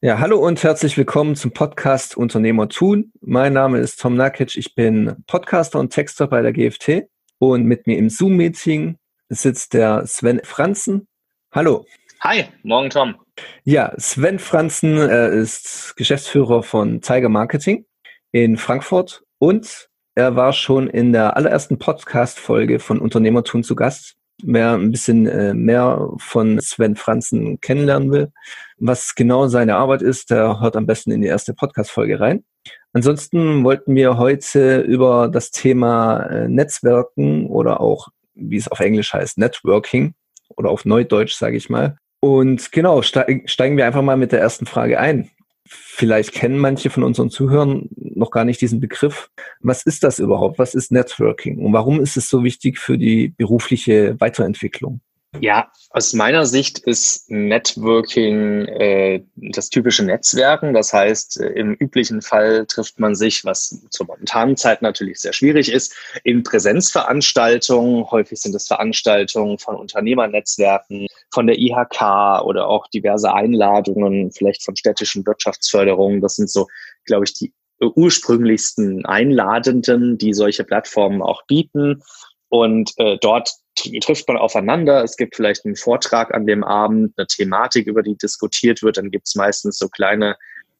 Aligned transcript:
Ja, 0.00 0.20
hallo 0.20 0.38
und 0.38 0.62
herzlich 0.62 0.96
willkommen 0.96 1.34
zum 1.34 1.50
Podcast 1.50 2.16
Unternehmer 2.16 2.68
tun. 2.68 3.10
Mein 3.20 3.52
Name 3.52 3.78
ist 3.78 4.00
Tom 4.00 4.14
Nakic, 4.14 4.56
ich 4.56 4.76
bin 4.76 5.24
Podcaster 5.26 5.80
und 5.80 5.90
Texter 5.92 6.28
bei 6.28 6.40
der 6.40 6.52
GFT 6.52 7.08
und 7.38 7.64
mit 7.64 7.88
mir 7.88 7.98
im 7.98 8.08
Zoom-Meeting 8.08 8.96
sitzt 9.28 9.74
der 9.74 10.06
Sven 10.06 10.40
Franzen. 10.44 11.08
Hallo. 11.50 11.84
Hi, 12.20 12.44
morgen 12.62 12.90
Tom. 12.90 13.16
Ja, 13.64 13.92
Sven 13.98 14.38
Franzen 14.38 14.98
äh, 14.98 15.36
ist 15.36 15.96
Geschäftsführer 15.96 16.62
von 16.62 17.00
Tiger 17.00 17.28
Marketing 17.28 17.84
in 18.30 18.56
Frankfurt 18.56 19.24
und 19.38 19.88
er 20.14 20.36
war 20.36 20.52
schon 20.52 20.88
in 20.88 21.12
der 21.12 21.36
allerersten 21.36 21.80
Podcast-Folge 21.80 22.78
von 22.78 23.00
Unternehmertun 23.00 23.64
zu 23.64 23.74
Gast 23.74 24.17
wer 24.42 24.74
ein 24.74 24.90
bisschen 24.90 25.26
äh, 25.26 25.54
mehr 25.54 26.08
von 26.18 26.60
Sven 26.60 26.96
Franzen 26.96 27.60
kennenlernen 27.60 28.10
will, 28.12 28.32
was 28.78 29.14
genau 29.14 29.48
seine 29.48 29.76
Arbeit 29.76 30.02
ist, 30.02 30.30
der 30.30 30.60
hört 30.60 30.76
am 30.76 30.86
besten 30.86 31.10
in 31.10 31.22
die 31.22 31.28
erste 31.28 31.54
Podcast-Folge 31.54 32.20
rein. 32.20 32.44
Ansonsten 32.92 33.64
wollten 33.64 33.94
wir 33.94 34.16
heute 34.18 34.80
über 34.80 35.28
das 35.28 35.50
Thema 35.50 36.20
äh, 36.24 36.48
Netzwerken 36.48 37.46
oder 37.46 37.80
auch, 37.80 38.08
wie 38.34 38.56
es 38.56 38.68
auf 38.68 38.80
Englisch 38.80 39.12
heißt, 39.12 39.38
Networking 39.38 40.14
oder 40.56 40.70
auf 40.70 40.84
Neudeutsch, 40.84 41.34
sage 41.34 41.56
ich 41.56 41.68
mal. 41.68 41.98
Und 42.20 42.72
genau, 42.72 43.02
steigen 43.02 43.76
wir 43.76 43.86
einfach 43.86 44.02
mal 44.02 44.16
mit 44.16 44.32
der 44.32 44.40
ersten 44.40 44.66
Frage 44.66 44.98
ein. 44.98 45.30
Vielleicht 45.68 46.32
kennen 46.32 46.58
manche 46.58 46.90
von 46.90 47.02
unseren 47.02 47.30
Zuhörern 47.30 47.88
noch 47.96 48.30
gar 48.30 48.44
nicht 48.44 48.60
diesen 48.60 48.80
Begriff. 48.80 49.30
Was 49.60 49.82
ist 49.82 50.02
das 50.04 50.18
überhaupt? 50.18 50.58
Was 50.58 50.74
ist 50.74 50.92
Networking? 50.92 51.58
Und 51.58 51.72
warum 51.72 52.00
ist 52.00 52.16
es 52.16 52.28
so 52.28 52.44
wichtig 52.44 52.78
für 52.78 52.98
die 52.98 53.28
berufliche 53.28 54.18
Weiterentwicklung? 54.20 55.00
Ja, 55.40 55.70
aus 55.90 56.14
meiner 56.14 56.46
Sicht 56.46 56.78
ist 56.78 57.30
Networking 57.30 58.64
äh, 58.64 59.22
das 59.36 59.68
typische 59.68 60.02
Netzwerken. 60.02 60.72
Das 60.72 60.94
heißt, 60.94 61.40
äh, 61.40 61.48
im 61.50 61.74
üblichen 61.74 62.22
Fall 62.22 62.64
trifft 62.66 62.98
man 62.98 63.14
sich, 63.14 63.44
was 63.44 63.86
zur 63.90 64.06
momentanen 64.06 64.56
Zeit 64.56 64.80
natürlich 64.80 65.20
sehr 65.20 65.34
schwierig 65.34 65.70
ist, 65.70 65.94
in 66.24 66.42
Präsenzveranstaltungen. 66.44 68.10
Häufig 68.10 68.40
sind 68.40 68.54
es 68.54 68.68
Veranstaltungen 68.68 69.58
von 69.58 69.76
Unternehmernetzwerken, 69.76 71.08
von 71.30 71.46
der 71.46 71.58
IHK 71.58 72.42
oder 72.44 72.66
auch 72.66 72.86
diverse 72.86 73.32
Einladungen, 73.32 74.32
vielleicht 74.32 74.64
von 74.64 74.76
städtischen 74.76 75.26
Wirtschaftsförderungen. 75.26 76.22
Das 76.22 76.36
sind 76.36 76.50
so, 76.50 76.68
glaube 77.04 77.24
ich, 77.24 77.34
die 77.34 77.52
ursprünglichsten 77.80 79.04
Einladenden, 79.06 80.18
die 80.18 80.32
solche 80.32 80.64
Plattformen 80.64 81.22
auch 81.22 81.44
bieten. 81.46 82.02
Und 82.48 82.92
äh, 82.96 83.18
dort 83.20 83.50
trifft 84.00 84.26
man 84.28 84.36
aufeinander. 84.36 85.04
Es 85.04 85.16
gibt 85.16 85.36
vielleicht 85.36 85.64
einen 85.64 85.76
Vortrag 85.76 86.34
an 86.34 86.46
dem 86.46 86.64
Abend, 86.64 87.14
eine 87.16 87.26
Thematik, 87.26 87.86
über 87.86 88.02
die 88.02 88.16
diskutiert 88.16 88.82
wird. 88.82 88.96
Dann 88.96 89.10
gibt 89.10 89.26
es 89.26 89.34
meistens 89.34 89.78
so 89.78 89.88
kleine 89.88 90.36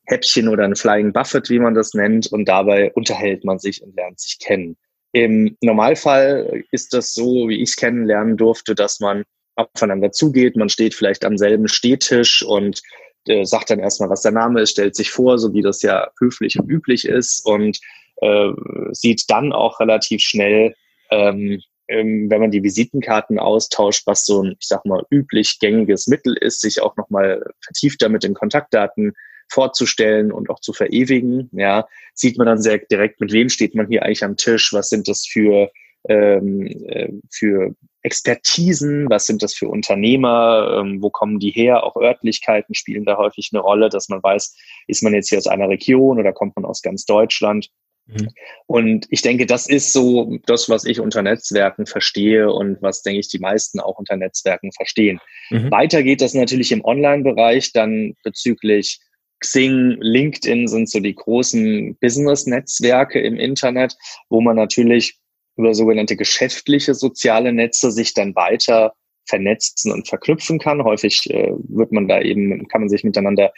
Häppchen 0.06 0.48
oder 0.48 0.64
ein 0.64 0.76
Flying 0.76 1.12
Buffet, 1.12 1.48
wie 1.48 1.58
man 1.58 1.74
das 1.74 1.94
nennt. 1.94 2.26
Und 2.28 2.46
dabei 2.46 2.92
unterhält 2.92 3.44
man 3.44 3.58
sich 3.58 3.82
und 3.82 3.94
lernt 3.96 4.18
sich 4.18 4.38
kennen. 4.38 4.76
Im 5.12 5.56
Normalfall 5.62 6.64
ist 6.70 6.92
das 6.92 7.14
so, 7.14 7.48
wie 7.48 7.62
ich 7.62 7.70
es 7.70 7.76
kennenlernen 7.76 8.36
durfte, 8.36 8.74
dass 8.74 9.00
man 9.00 9.24
aufeinander 9.56 10.12
zugeht. 10.12 10.56
Man 10.56 10.68
steht 10.68 10.94
vielleicht 10.94 11.24
am 11.24 11.36
selben 11.36 11.68
Stehtisch 11.68 12.42
und 12.42 12.82
äh, 13.26 13.44
sagt 13.44 13.70
dann 13.70 13.80
erstmal, 13.80 14.10
was 14.10 14.22
der 14.22 14.32
Name 14.32 14.60
ist, 14.60 14.70
stellt 14.70 14.96
sich 14.96 15.10
vor, 15.10 15.38
so 15.38 15.52
wie 15.52 15.62
das 15.62 15.82
ja 15.82 16.08
höflich 16.18 16.58
und 16.58 16.68
üblich 16.68 17.06
ist 17.06 17.44
und 17.44 17.78
äh, 18.20 18.50
sieht 18.92 19.24
dann 19.28 19.52
auch 19.52 19.80
relativ 19.80 20.20
schnell, 20.20 20.74
ähm, 21.10 21.60
ähm, 21.88 22.28
wenn 22.28 22.40
man 22.40 22.50
die 22.50 22.62
Visitenkarten 22.62 23.38
austauscht, 23.38 24.06
was 24.06 24.26
so 24.26 24.42
ein, 24.42 24.56
ich 24.60 24.68
sag 24.68 24.84
mal, 24.84 25.04
üblich 25.10 25.58
gängiges 25.58 26.06
Mittel 26.06 26.36
ist, 26.36 26.60
sich 26.60 26.82
auch 26.82 26.96
nochmal 26.96 27.42
vertieft 27.64 28.02
damit 28.02 28.24
in 28.24 28.34
Kontaktdaten 28.34 29.14
vorzustellen 29.50 30.30
und 30.30 30.50
auch 30.50 30.60
zu 30.60 30.74
verewigen, 30.74 31.48
ja, 31.52 31.88
sieht 32.14 32.36
man 32.36 32.46
dann 32.46 32.60
sehr 32.60 32.78
direkt, 32.78 33.20
mit 33.20 33.32
wem 33.32 33.48
steht 33.48 33.74
man 33.74 33.88
hier 33.88 34.02
eigentlich 34.02 34.22
am 34.24 34.36
Tisch, 34.36 34.72
was 34.74 34.90
sind 34.90 35.08
das 35.08 35.26
für 35.26 35.70
ähm, 36.08 36.66
äh, 36.86 37.08
für 37.30 37.74
Expertisen, 38.02 39.10
was 39.10 39.26
sind 39.26 39.42
das 39.42 39.54
für 39.54 39.68
Unternehmer, 39.68 40.78
ähm, 40.78 41.02
wo 41.02 41.10
kommen 41.10 41.40
die 41.40 41.50
her, 41.50 41.82
auch 41.82 41.96
Örtlichkeiten 41.96 42.74
spielen 42.74 43.04
da 43.04 43.16
häufig 43.16 43.50
eine 43.52 43.60
Rolle, 43.60 43.88
dass 43.88 44.08
man 44.08 44.22
weiß, 44.22 44.56
ist 44.86 45.02
man 45.02 45.14
jetzt 45.14 45.28
hier 45.28 45.38
aus 45.38 45.46
einer 45.46 45.68
Region 45.68 46.18
oder 46.18 46.32
kommt 46.32 46.56
man 46.56 46.64
aus 46.64 46.82
ganz 46.82 47.04
Deutschland. 47.04 47.70
Mhm. 48.08 48.28
Und 48.66 49.06
ich 49.10 49.22
denke, 49.22 49.46
das 49.46 49.68
ist 49.68 49.92
so 49.92 50.38
das, 50.46 50.68
was 50.68 50.84
ich 50.84 51.00
unter 51.00 51.22
Netzwerken 51.22 51.86
verstehe 51.86 52.50
und 52.50 52.80
was, 52.82 53.02
denke 53.02 53.20
ich, 53.20 53.28
die 53.28 53.38
meisten 53.38 53.80
auch 53.80 53.98
unter 53.98 54.16
Netzwerken 54.16 54.72
verstehen. 54.72 55.20
Mhm. 55.50 55.70
Weiter 55.70 56.02
geht 56.02 56.20
das 56.20 56.34
natürlich 56.34 56.72
im 56.72 56.84
Online-Bereich 56.84 57.72
dann 57.72 58.14
bezüglich 58.24 59.00
Xing, 59.40 59.98
LinkedIn 60.00 60.66
sind 60.66 60.90
so 60.90 60.98
die 60.98 61.14
großen 61.14 61.96
Business-Netzwerke 62.00 63.20
im 63.20 63.38
Internet, 63.38 63.96
wo 64.28 64.40
man 64.40 64.56
natürlich 64.56 65.18
über 65.56 65.74
sogenannte 65.74 66.16
geschäftliche 66.16 66.94
soziale 66.94 67.52
Netze 67.52 67.92
sich 67.92 68.14
dann 68.14 68.34
weiter 68.34 68.94
vernetzen 69.26 69.92
und 69.92 70.08
verknüpfen 70.08 70.58
kann. 70.58 70.82
Häufig 70.82 71.28
äh, 71.30 71.52
wird 71.68 71.92
man 71.92 72.08
da 72.08 72.20
eben, 72.20 72.66
kann 72.68 72.80
man 72.80 72.88
sich 72.88 73.04
miteinander, 73.04 73.52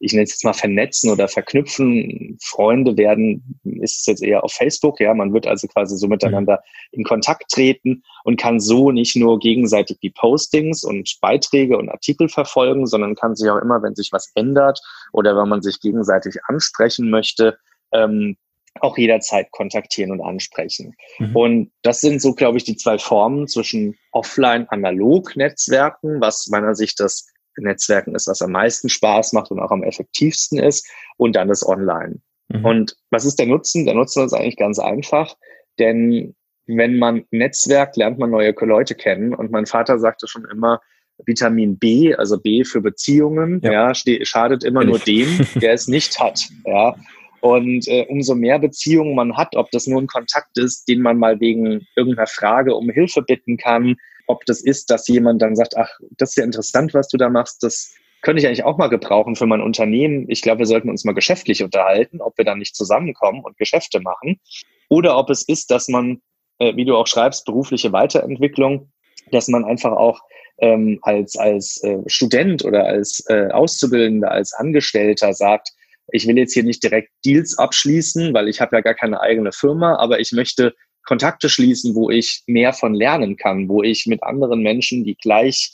ich 0.00 0.12
nenne 0.12 0.24
es 0.24 0.30
jetzt 0.30 0.44
mal 0.44 0.52
vernetzen 0.52 1.10
oder 1.10 1.28
verknüpfen. 1.28 2.36
Freunde 2.42 2.96
werden, 2.96 3.60
ist 3.64 4.00
es 4.00 4.06
jetzt 4.06 4.22
eher 4.22 4.44
auf 4.44 4.52
Facebook, 4.52 5.00
ja, 5.00 5.14
man 5.14 5.32
wird 5.32 5.46
also 5.46 5.66
quasi 5.68 5.96
so 5.96 6.08
miteinander 6.08 6.62
in 6.90 7.04
Kontakt 7.04 7.50
treten 7.50 8.02
und 8.24 8.40
kann 8.40 8.60
so 8.60 8.90
nicht 8.90 9.16
nur 9.16 9.38
gegenseitig 9.38 9.98
die 10.00 10.10
Postings 10.10 10.84
und 10.84 11.16
Beiträge 11.20 11.78
und 11.78 11.88
Artikel 11.88 12.28
verfolgen, 12.28 12.86
sondern 12.86 13.14
kann 13.14 13.36
sich 13.36 13.48
auch 13.50 13.60
immer, 13.60 13.82
wenn 13.82 13.94
sich 13.94 14.10
was 14.12 14.30
ändert 14.34 14.80
oder 15.12 15.36
wenn 15.36 15.48
man 15.48 15.62
sich 15.62 15.80
gegenseitig 15.80 16.36
ansprechen 16.48 17.10
möchte, 17.10 17.56
ähm, 17.92 18.36
auch 18.80 18.96
jederzeit 18.96 19.50
kontaktieren 19.50 20.12
und 20.12 20.22
ansprechen. 20.22 20.94
Mhm. 21.18 21.36
Und 21.36 21.70
das 21.82 22.00
sind 22.00 22.22
so, 22.22 22.34
glaube 22.34 22.58
ich, 22.58 22.64
die 22.64 22.76
zwei 22.76 22.98
Formen 22.98 23.46
zwischen 23.46 23.96
Offline-Analog-Netzwerken, 24.12 26.20
was 26.20 26.48
meiner 26.48 26.74
Sicht 26.74 26.98
das 26.98 27.26
Netzwerken 27.56 28.14
ist, 28.14 28.28
was 28.28 28.42
am 28.42 28.52
meisten 28.52 28.88
Spaß 28.88 29.32
macht 29.32 29.50
und 29.50 29.60
auch 29.60 29.70
am 29.70 29.82
effektivsten 29.82 30.58
ist, 30.58 30.88
und 31.16 31.36
dann 31.36 31.48
das 31.48 31.66
Online. 31.66 32.20
Mhm. 32.48 32.64
Und 32.64 32.96
was 33.10 33.24
ist 33.24 33.38
der 33.38 33.46
Nutzen? 33.46 33.84
Der 33.84 33.94
Nutzen 33.94 34.24
ist 34.24 34.32
eigentlich 34.32 34.56
ganz 34.56 34.78
einfach, 34.78 35.36
denn 35.78 36.34
wenn 36.66 36.98
man 36.98 37.24
Netzwerkt, 37.30 37.96
lernt 37.96 38.18
man 38.18 38.30
neue 38.30 38.54
Leute 38.60 38.94
kennen. 38.94 39.34
Und 39.34 39.50
mein 39.50 39.66
Vater 39.66 39.98
sagte 39.98 40.28
schon 40.28 40.44
immer, 40.50 40.80
Vitamin 41.24 41.78
B, 41.78 42.14
also 42.14 42.40
B 42.40 42.64
für 42.64 42.80
Beziehungen, 42.80 43.60
ja, 43.62 43.92
ja 43.92 43.94
schadet 44.24 44.64
immer 44.64 44.84
nur 44.84 44.98
dem, 44.98 45.46
der 45.60 45.72
es 45.72 45.88
nicht 45.88 46.18
hat. 46.18 46.48
Ja. 46.64 46.94
Und 47.40 47.88
äh, 47.88 48.06
umso 48.08 48.34
mehr 48.34 48.58
Beziehungen 48.60 49.16
man 49.16 49.36
hat, 49.36 49.56
ob 49.56 49.70
das 49.72 49.86
nur 49.86 50.00
ein 50.00 50.06
Kontakt 50.06 50.56
ist, 50.58 50.88
den 50.88 51.02
man 51.02 51.18
mal 51.18 51.40
wegen 51.40 51.86
irgendeiner 51.96 52.28
Frage 52.28 52.74
um 52.76 52.88
Hilfe 52.88 53.22
bitten 53.22 53.56
kann, 53.56 53.96
ob 54.26 54.44
das 54.46 54.62
ist, 54.62 54.90
dass 54.90 55.08
jemand 55.08 55.42
dann 55.42 55.56
sagt, 55.56 55.76
ach, 55.76 55.90
das 56.16 56.30
ist 56.30 56.36
ja 56.36 56.44
interessant, 56.44 56.94
was 56.94 57.08
du 57.08 57.16
da 57.16 57.28
machst, 57.28 57.62
das 57.62 57.94
könnte 58.22 58.40
ich 58.40 58.46
eigentlich 58.46 58.64
auch 58.64 58.78
mal 58.78 58.88
gebrauchen 58.88 59.36
für 59.36 59.46
mein 59.46 59.60
Unternehmen. 59.60 60.26
Ich 60.28 60.42
glaube, 60.42 60.60
wir 60.60 60.66
sollten 60.66 60.88
uns 60.88 61.04
mal 61.04 61.12
geschäftlich 61.12 61.62
unterhalten, 61.62 62.20
ob 62.20 62.38
wir 62.38 62.44
dann 62.44 62.58
nicht 62.58 62.76
zusammenkommen 62.76 63.42
und 63.42 63.58
Geschäfte 63.58 64.00
machen. 64.00 64.40
Oder 64.88 65.18
ob 65.18 65.28
es 65.28 65.42
ist, 65.42 65.70
dass 65.70 65.88
man, 65.88 66.22
äh, 66.58 66.74
wie 66.76 66.84
du 66.84 66.96
auch 66.96 67.08
schreibst, 67.08 67.44
berufliche 67.44 67.92
Weiterentwicklung, 67.92 68.92
dass 69.32 69.48
man 69.48 69.64
einfach 69.64 69.92
auch 69.92 70.20
ähm, 70.58 71.00
als, 71.02 71.36
als 71.36 71.82
äh, 71.82 71.98
Student 72.06 72.64
oder 72.64 72.84
als 72.84 73.24
äh, 73.28 73.48
Auszubildender, 73.50 74.30
als 74.30 74.52
Angestellter 74.52 75.34
sagt, 75.34 75.70
ich 76.12 76.26
will 76.26 76.38
jetzt 76.38 76.52
hier 76.52 76.64
nicht 76.64 76.82
direkt 76.82 77.10
Deals 77.24 77.58
abschließen, 77.58 78.34
weil 78.34 78.48
ich 78.48 78.60
habe 78.60 78.76
ja 78.76 78.82
gar 78.82 78.94
keine 78.94 79.20
eigene 79.20 79.52
Firma, 79.52 79.96
aber 79.96 80.20
ich 80.20 80.32
möchte 80.32 80.74
Kontakte 81.04 81.48
schließen, 81.48 81.94
wo 81.94 82.10
ich 82.10 82.42
mehr 82.46 82.72
von 82.72 82.94
lernen 82.94 83.36
kann, 83.36 83.68
wo 83.68 83.82
ich 83.82 84.06
mit 84.06 84.22
anderen 84.22 84.60
Menschen, 84.60 85.04
die 85.04 85.16
gleich 85.16 85.72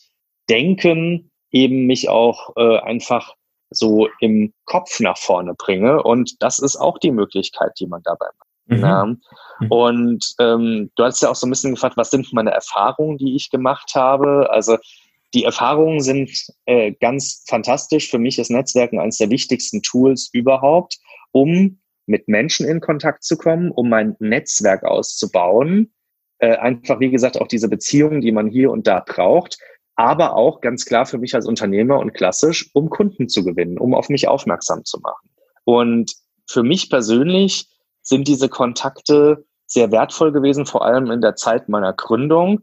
denken, 0.48 1.30
eben 1.50 1.86
mich 1.86 2.08
auch 2.08 2.56
äh, 2.56 2.78
einfach 2.78 3.34
so 3.70 4.08
im 4.20 4.52
Kopf 4.64 5.00
nach 5.00 5.18
vorne 5.18 5.54
bringe. 5.54 6.02
Und 6.02 6.42
das 6.42 6.58
ist 6.58 6.76
auch 6.76 6.98
die 6.98 7.10
Möglichkeit, 7.10 7.72
die 7.78 7.86
man 7.86 8.02
dabei 8.02 8.26
macht. 8.38 8.48
Mhm. 8.66 8.84
Ja. 8.84 9.04
Mhm. 9.04 9.70
Und 9.70 10.34
ähm, 10.38 10.90
du 10.94 11.04
hast 11.04 11.22
ja 11.22 11.30
auch 11.30 11.34
so 11.34 11.46
ein 11.46 11.50
bisschen 11.50 11.74
gefragt, 11.74 11.96
was 11.96 12.10
sind 12.10 12.32
meine 12.32 12.50
Erfahrungen, 12.50 13.18
die 13.18 13.34
ich 13.36 13.50
gemacht 13.50 13.92
habe? 13.94 14.48
Also 14.50 14.78
die 15.34 15.44
Erfahrungen 15.44 16.00
sind 16.00 16.30
äh, 16.64 16.92
ganz 16.92 17.44
fantastisch. 17.46 18.10
Für 18.10 18.18
mich 18.18 18.38
ist 18.38 18.50
Netzwerken 18.50 18.98
eines 18.98 19.18
der 19.18 19.30
wichtigsten 19.30 19.82
Tools 19.82 20.30
überhaupt, 20.32 20.98
um 21.32 21.78
mit 22.08 22.28
Menschen 22.28 22.66
in 22.66 22.80
Kontakt 22.80 23.22
zu 23.22 23.36
kommen, 23.36 23.70
um 23.70 23.88
mein 23.88 24.16
Netzwerk 24.18 24.84
auszubauen. 24.84 25.92
Äh, 26.38 26.56
einfach, 26.56 27.00
wie 27.00 27.10
gesagt, 27.10 27.40
auch 27.40 27.48
diese 27.48 27.68
Beziehungen, 27.68 28.20
die 28.20 28.32
man 28.32 28.48
hier 28.48 28.70
und 28.70 28.86
da 28.86 29.04
braucht, 29.06 29.58
aber 29.96 30.34
auch 30.34 30.60
ganz 30.60 30.84
klar 30.84 31.06
für 31.06 31.18
mich 31.18 31.34
als 31.34 31.46
Unternehmer 31.46 31.98
und 31.98 32.14
klassisch, 32.14 32.70
um 32.72 32.88
Kunden 32.88 33.28
zu 33.28 33.44
gewinnen, 33.44 33.78
um 33.78 33.94
auf 33.94 34.08
mich 34.08 34.28
aufmerksam 34.28 34.84
zu 34.84 35.00
machen. 35.00 35.28
Und 35.64 36.12
für 36.48 36.62
mich 36.62 36.88
persönlich 36.88 37.66
sind 38.02 38.28
diese 38.28 38.48
Kontakte 38.48 39.44
sehr 39.66 39.90
wertvoll 39.90 40.32
gewesen, 40.32 40.66
vor 40.66 40.84
allem 40.84 41.10
in 41.10 41.20
der 41.20 41.34
Zeit 41.36 41.68
meiner 41.68 41.92
Gründung, 41.92 42.62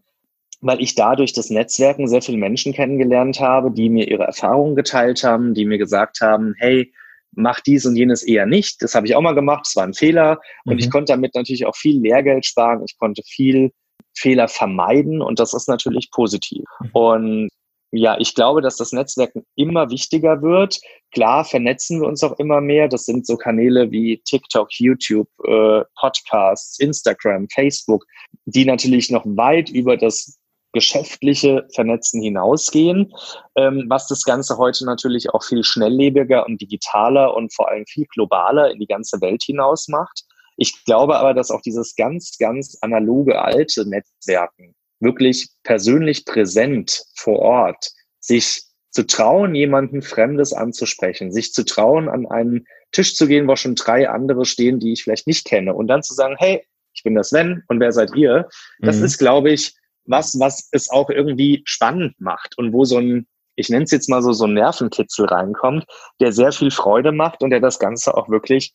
weil 0.61 0.81
ich 0.81 0.95
dadurch 0.95 1.33
das 1.33 1.49
Netzwerken 1.49 2.07
sehr 2.07 2.21
viele 2.21 2.37
Menschen 2.37 2.73
kennengelernt 2.73 3.39
habe, 3.39 3.69
die 3.69 3.89
mir 3.89 4.07
ihre 4.07 4.23
Erfahrungen 4.23 4.75
geteilt 4.75 5.23
haben, 5.23 5.53
die 5.53 5.65
mir 5.65 5.77
gesagt 5.77 6.21
haben, 6.21 6.55
hey, 6.57 6.91
mach 7.35 7.59
dies 7.59 7.85
und 7.85 7.95
jenes 7.95 8.23
eher 8.23 8.45
nicht. 8.45 8.81
Das 8.81 8.95
habe 8.95 9.07
ich 9.07 9.15
auch 9.15 9.21
mal 9.21 9.35
gemacht, 9.35 9.65
das 9.65 9.75
war 9.75 9.83
ein 9.83 9.93
Fehler. 9.93 10.39
Und 10.65 10.73
mhm. 10.73 10.79
ich 10.79 10.89
konnte 10.89 11.13
damit 11.13 11.35
natürlich 11.35 11.65
auch 11.65 11.75
viel 11.75 11.99
Lehrgeld 12.01 12.45
sparen. 12.45 12.83
Ich 12.85 12.97
konnte 12.97 13.21
viel 13.25 13.71
Fehler 14.17 14.47
vermeiden 14.47 15.21
und 15.21 15.39
das 15.39 15.53
ist 15.53 15.67
natürlich 15.67 16.09
positiv. 16.11 16.63
Mhm. 16.79 16.89
Und 16.93 17.49
ja, 17.91 18.17
ich 18.19 18.35
glaube, 18.35 18.61
dass 18.61 18.77
das 18.77 18.91
Netzwerken 18.91 19.45
immer 19.55 19.89
wichtiger 19.89 20.41
wird. 20.41 20.79
Klar 21.11 21.45
vernetzen 21.45 22.01
wir 22.01 22.07
uns 22.07 22.23
auch 22.23 22.37
immer 22.39 22.59
mehr. 22.59 22.87
Das 22.89 23.05
sind 23.05 23.25
so 23.25 23.37
Kanäle 23.37 23.91
wie 23.91 24.21
TikTok, 24.25 24.69
YouTube, 24.79 25.29
äh, 25.45 25.81
Podcasts, 25.97 26.79
Instagram, 26.79 27.47
Facebook, 27.53 28.05
die 28.45 28.65
natürlich 28.65 29.09
noch 29.11 29.23
weit 29.25 29.69
über 29.69 29.95
das 29.95 30.37
geschäftliche 30.75 31.65
Vernetzen 31.73 32.21
hinausgehen, 32.21 33.13
ähm, 33.55 33.85
was 33.87 34.07
das 34.07 34.23
Ganze 34.23 34.57
heute 34.57 34.85
natürlich 34.85 35.29
auch 35.29 35.41
viel 35.41 35.63
schnelllebiger 35.63 36.45
und 36.45 36.61
digitaler 36.61 37.33
und 37.33 37.53
vor 37.55 37.69
allem 37.69 37.85
viel 37.87 38.05
globaler 38.13 38.69
in 38.69 38.79
die 38.79 38.85
ganze 38.85 39.21
Welt 39.21 39.41
hinaus 39.41 39.87
macht. 39.87 40.25
Ich 40.57 40.83
glaube 40.83 41.17
aber, 41.17 41.33
dass 41.33 41.49
auch 41.49 41.61
dieses 41.61 41.95
ganz, 41.95 42.37
ganz 42.37 42.77
analoge 42.81 43.41
alte 43.41 43.87
Netzwerken 43.87 44.75
wirklich 44.99 45.47
persönlich 45.63 46.25
präsent 46.25 47.05
vor 47.15 47.39
Ort, 47.39 47.91
sich 48.19 48.63
zu 48.91 49.07
trauen, 49.07 49.55
jemanden 49.55 50.01
Fremdes 50.01 50.51
anzusprechen, 50.51 51.31
sich 51.31 51.53
zu 51.53 51.63
trauen, 51.63 52.09
an 52.09 52.27
einen 52.27 52.65
Tisch 52.91 53.15
zu 53.15 53.27
gehen, 53.27 53.47
wo 53.47 53.55
schon 53.55 53.75
drei 53.75 54.09
andere 54.09 54.45
stehen, 54.45 54.79
die 54.79 54.91
ich 54.91 55.03
vielleicht 55.03 55.27
nicht 55.27 55.45
kenne 55.45 55.73
und 55.73 55.87
dann 55.87 56.03
zu 56.03 56.13
sagen, 56.13 56.35
hey, 56.37 56.65
ich 56.93 57.03
bin 57.03 57.15
das 57.15 57.29
Sven 57.29 57.63
und 57.69 57.79
wer 57.79 57.93
seid 57.93 58.13
ihr? 58.15 58.49
Das 58.79 58.97
mhm. 58.97 59.05
ist, 59.05 59.17
glaube 59.17 59.51
ich, 59.51 59.75
was, 60.05 60.39
was 60.39 60.69
es 60.71 60.89
auch 60.89 61.09
irgendwie 61.09 61.61
spannend 61.65 62.19
macht 62.19 62.57
und 62.57 62.73
wo 62.73 62.85
so 62.85 62.97
ein, 62.97 63.27
ich 63.55 63.69
nenne 63.69 63.83
es 63.83 63.91
jetzt 63.91 64.09
mal 64.09 64.21
so, 64.21 64.33
so 64.33 64.45
ein 64.45 64.53
Nervenkitzel 64.53 65.25
reinkommt, 65.25 65.85
der 66.19 66.31
sehr 66.31 66.51
viel 66.51 66.71
Freude 66.71 67.11
macht 67.11 67.41
und 67.41 67.49
der 67.49 67.61
das 67.61 67.79
Ganze 67.79 68.15
auch 68.15 68.29
wirklich 68.29 68.73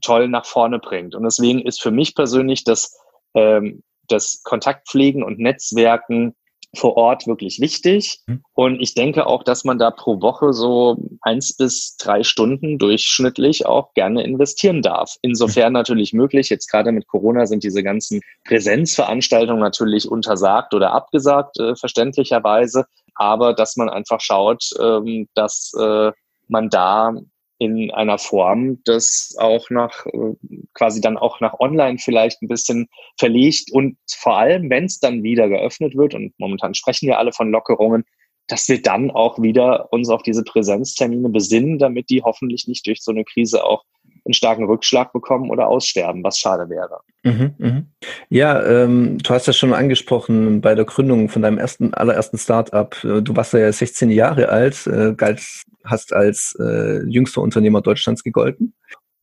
toll 0.00 0.28
nach 0.28 0.46
vorne 0.46 0.78
bringt. 0.78 1.14
Und 1.14 1.24
deswegen 1.24 1.62
ist 1.62 1.82
für 1.82 1.90
mich 1.90 2.14
persönlich 2.14 2.64
das, 2.64 2.98
ähm, 3.34 3.82
das 4.08 4.42
Kontaktpflegen 4.42 5.22
und 5.22 5.38
Netzwerken 5.38 6.34
vor 6.74 6.96
Ort 6.96 7.26
wirklich 7.26 7.60
wichtig. 7.60 8.20
Mhm. 8.26 8.42
Und 8.54 8.80
ich 8.80 8.94
denke 8.94 9.26
auch, 9.26 9.42
dass 9.42 9.64
man 9.64 9.78
da 9.78 9.90
pro 9.90 10.20
Woche 10.20 10.52
so 10.52 10.96
eins 11.20 11.56
bis 11.56 11.96
drei 11.96 12.22
Stunden 12.22 12.78
durchschnittlich 12.78 13.66
auch 13.66 13.92
gerne 13.94 14.22
investieren 14.22 14.82
darf. 14.82 15.16
Insofern 15.22 15.72
mhm. 15.72 15.78
natürlich 15.78 16.12
möglich. 16.12 16.48
Jetzt 16.48 16.70
gerade 16.70 16.92
mit 16.92 17.06
Corona 17.06 17.46
sind 17.46 17.62
diese 17.62 17.82
ganzen 17.82 18.20
Präsenzveranstaltungen 18.44 19.60
natürlich 19.60 20.08
untersagt 20.08 20.72
oder 20.74 20.92
abgesagt, 20.92 21.58
äh, 21.58 21.76
verständlicherweise. 21.76 22.86
Aber 23.14 23.52
dass 23.52 23.76
man 23.76 23.90
einfach 23.90 24.20
schaut, 24.20 24.70
ähm, 24.80 25.28
dass 25.34 25.72
äh, 25.78 26.12
man 26.48 26.70
da 26.70 27.14
in 27.62 27.92
einer 27.92 28.18
Form, 28.18 28.82
das 28.84 29.36
auch 29.38 29.70
nach 29.70 30.04
äh, 30.06 30.34
quasi 30.74 31.00
dann 31.00 31.16
auch 31.16 31.40
nach 31.40 31.60
online 31.60 31.98
vielleicht 31.98 32.42
ein 32.42 32.48
bisschen 32.48 32.88
verlegt. 33.18 33.70
Und 33.72 33.96
vor 34.10 34.36
allem, 34.36 34.68
wenn 34.68 34.86
es 34.86 34.98
dann 34.98 35.22
wieder 35.22 35.48
geöffnet 35.48 35.96
wird 35.96 36.14
und 36.14 36.34
momentan 36.38 36.74
sprechen 36.74 37.06
wir 37.06 37.18
alle 37.18 37.32
von 37.32 37.52
Lockerungen, 37.52 38.04
dass 38.48 38.68
wir 38.68 38.82
dann 38.82 39.12
auch 39.12 39.40
wieder 39.40 39.92
uns 39.92 40.08
auf 40.08 40.22
diese 40.22 40.42
Präsenztermine 40.42 41.28
besinnen, 41.28 41.78
damit 41.78 42.10
die 42.10 42.22
hoffentlich 42.22 42.66
nicht 42.66 42.86
durch 42.86 43.00
so 43.00 43.12
eine 43.12 43.24
Krise 43.24 43.64
auch 43.64 43.84
einen 44.24 44.34
starken 44.34 44.64
Rückschlag 44.64 45.12
bekommen 45.12 45.50
oder 45.50 45.68
aussterben, 45.68 46.22
was 46.22 46.38
schade 46.38 46.68
wäre. 46.68 47.00
Mhm, 47.24 47.54
mh. 47.58 47.82
Ja, 48.28 48.62
ähm, 48.64 49.18
du 49.18 49.30
hast 49.30 49.46
ja 49.46 49.52
schon 49.52 49.72
angesprochen 49.72 50.60
bei 50.60 50.74
der 50.74 50.84
Gründung 50.84 51.28
von 51.28 51.42
deinem 51.42 51.58
ersten, 51.58 51.94
allerersten 51.94 52.38
Startup. 52.38 52.96
Äh, 53.04 53.22
du 53.22 53.36
warst 53.36 53.52
ja 53.52 53.72
16 53.72 54.10
Jahre 54.10 54.48
alt, 54.48 54.86
äh, 54.86 55.14
galt 55.14 55.42
hast 55.84 56.12
als 56.12 56.56
äh, 56.60 57.02
jüngster 57.06 57.42
Unternehmer 57.42 57.80
Deutschlands 57.80 58.22
gegolten. 58.22 58.74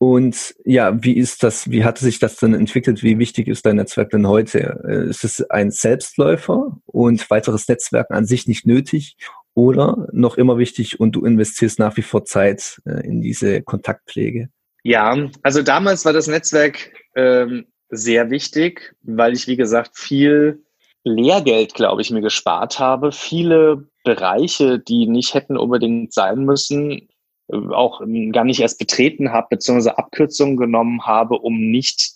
Und 0.02 0.54
ja, 0.64 1.04
wie 1.04 1.12
ist 1.12 1.42
das, 1.42 1.70
wie 1.70 1.84
hat 1.84 1.98
sich 1.98 2.18
das 2.18 2.36
denn 2.36 2.54
entwickelt? 2.54 3.02
Wie 3.02 3.18
wichtig 3.18 3.48
ist 3.48 3.66
dein 3.66 3.76
Netzwerk 3.76 4.08
denn 4.10 4.26
heute? 4.26 4.82
Äh, 4.88 5.10
ist 5.10 5.24
es 5.24 5.42
ein 5.50 5.70
Selbstläufer 5.70 6.78
und 6.86 7.28
weiteres 7.28 7.68
Netzwerken 7.68 8.14
an 8.14 8.24
sich 8.24 8.46
nicht 8.46 8.66
nötig 8.66 9.18
oder 9.52 10.08
noch 10.12 10.38
immer 10.38 10.56
wichtig 10.56 11.00
und 11.00 11.12
du 11.12 11.26
investierst 11.26 11.78
nach 11.78 11.98
wie 11.98 12.02
vor 12.02 12.24
Zeit 12.24 12.80
äh, 12.86 13.06
in 13.06 13.20
diese 13.20 13.60
Kontaktpflege? 13.60 14.48
Ja, 14.82 15.16
also 15.42 15.62
damals 15.62 16.04
war 16.04 16.12
das 16.12 16.26
Netzwerk 16.26 16.92
ähm, 17.14 17.66
sehr 17.90 18.30
wichtig, 18.30 18.94
weil 19.02 19.34
ich, 19.34 19.46
wie 19.46 19.56
gesagt, 19.56 19.98
viel 19.98 20.64
Lehrgeld, 21.04 21.74
glaube 21.74 22.02
ich, 22.02 22.10
mir 22.10 22.20
gespart 22.20 22.78
habe, 22.78 23.12
viele 23.12 23.88
Bereiche, 24.04 24.78
die 24.78 25.06
nicht 25.06 25.34
hätten 25.34 25.56
unbedingt 25.56 26.12
sein 26.12 26.44
müssen, 26.44 27.08
äh, 27.48 27.56
auch 27.72 28.00
gar 28.32 28.44
nicht 28.44 28.60
erst 28.60 28.78
betreten 28.78 29.32
habe, 29.32 29.48
beziehungsweise 29.50 29.98
Abkürzungen 29.98 30.56
genommen 30.56 31.06
habe, 31.06 31.38
um 31.38 31.70
nicht 31.70 32.12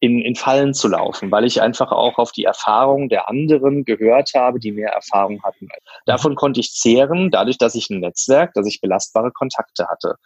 in, 0.00 0.20
in 0.20 0.36
Fallen 0.36 0.74
zu 0.74 0.88
laufen, 0.88 1.30
weil 1.30 1.44
ich 1.44 1.62
einfach 1.62 1.90
auch 1.90 2.18
auf 2.18 2.32
die 2.32 2.44
Erfahrung 2.44 3.08
der 3.08 3.28
anderen 3.28 3.84
gehört 3.84 4.32
habe, 4.34 4.60
die 4.60 4.72
mehr 4.72 4.90
Erfahrung 4.90 5.42
hatten. 5.42 5.68
Davon 6.04 6.34
konnte 6.34 6.60
ich 6.60 6.74
zehren, 6.74 7.30
dadurch, 7.30 7.56
dass 7.56 7.74
ich 7.74 7.88
ein 7.88 8.00
Netzwerk, 8.00 8.52
dass 8.54 8.66
ich 8.66 8.82
belastbare 8.82 9.32
Kontakte 9.32 9.88
hatte. 9.88 10.16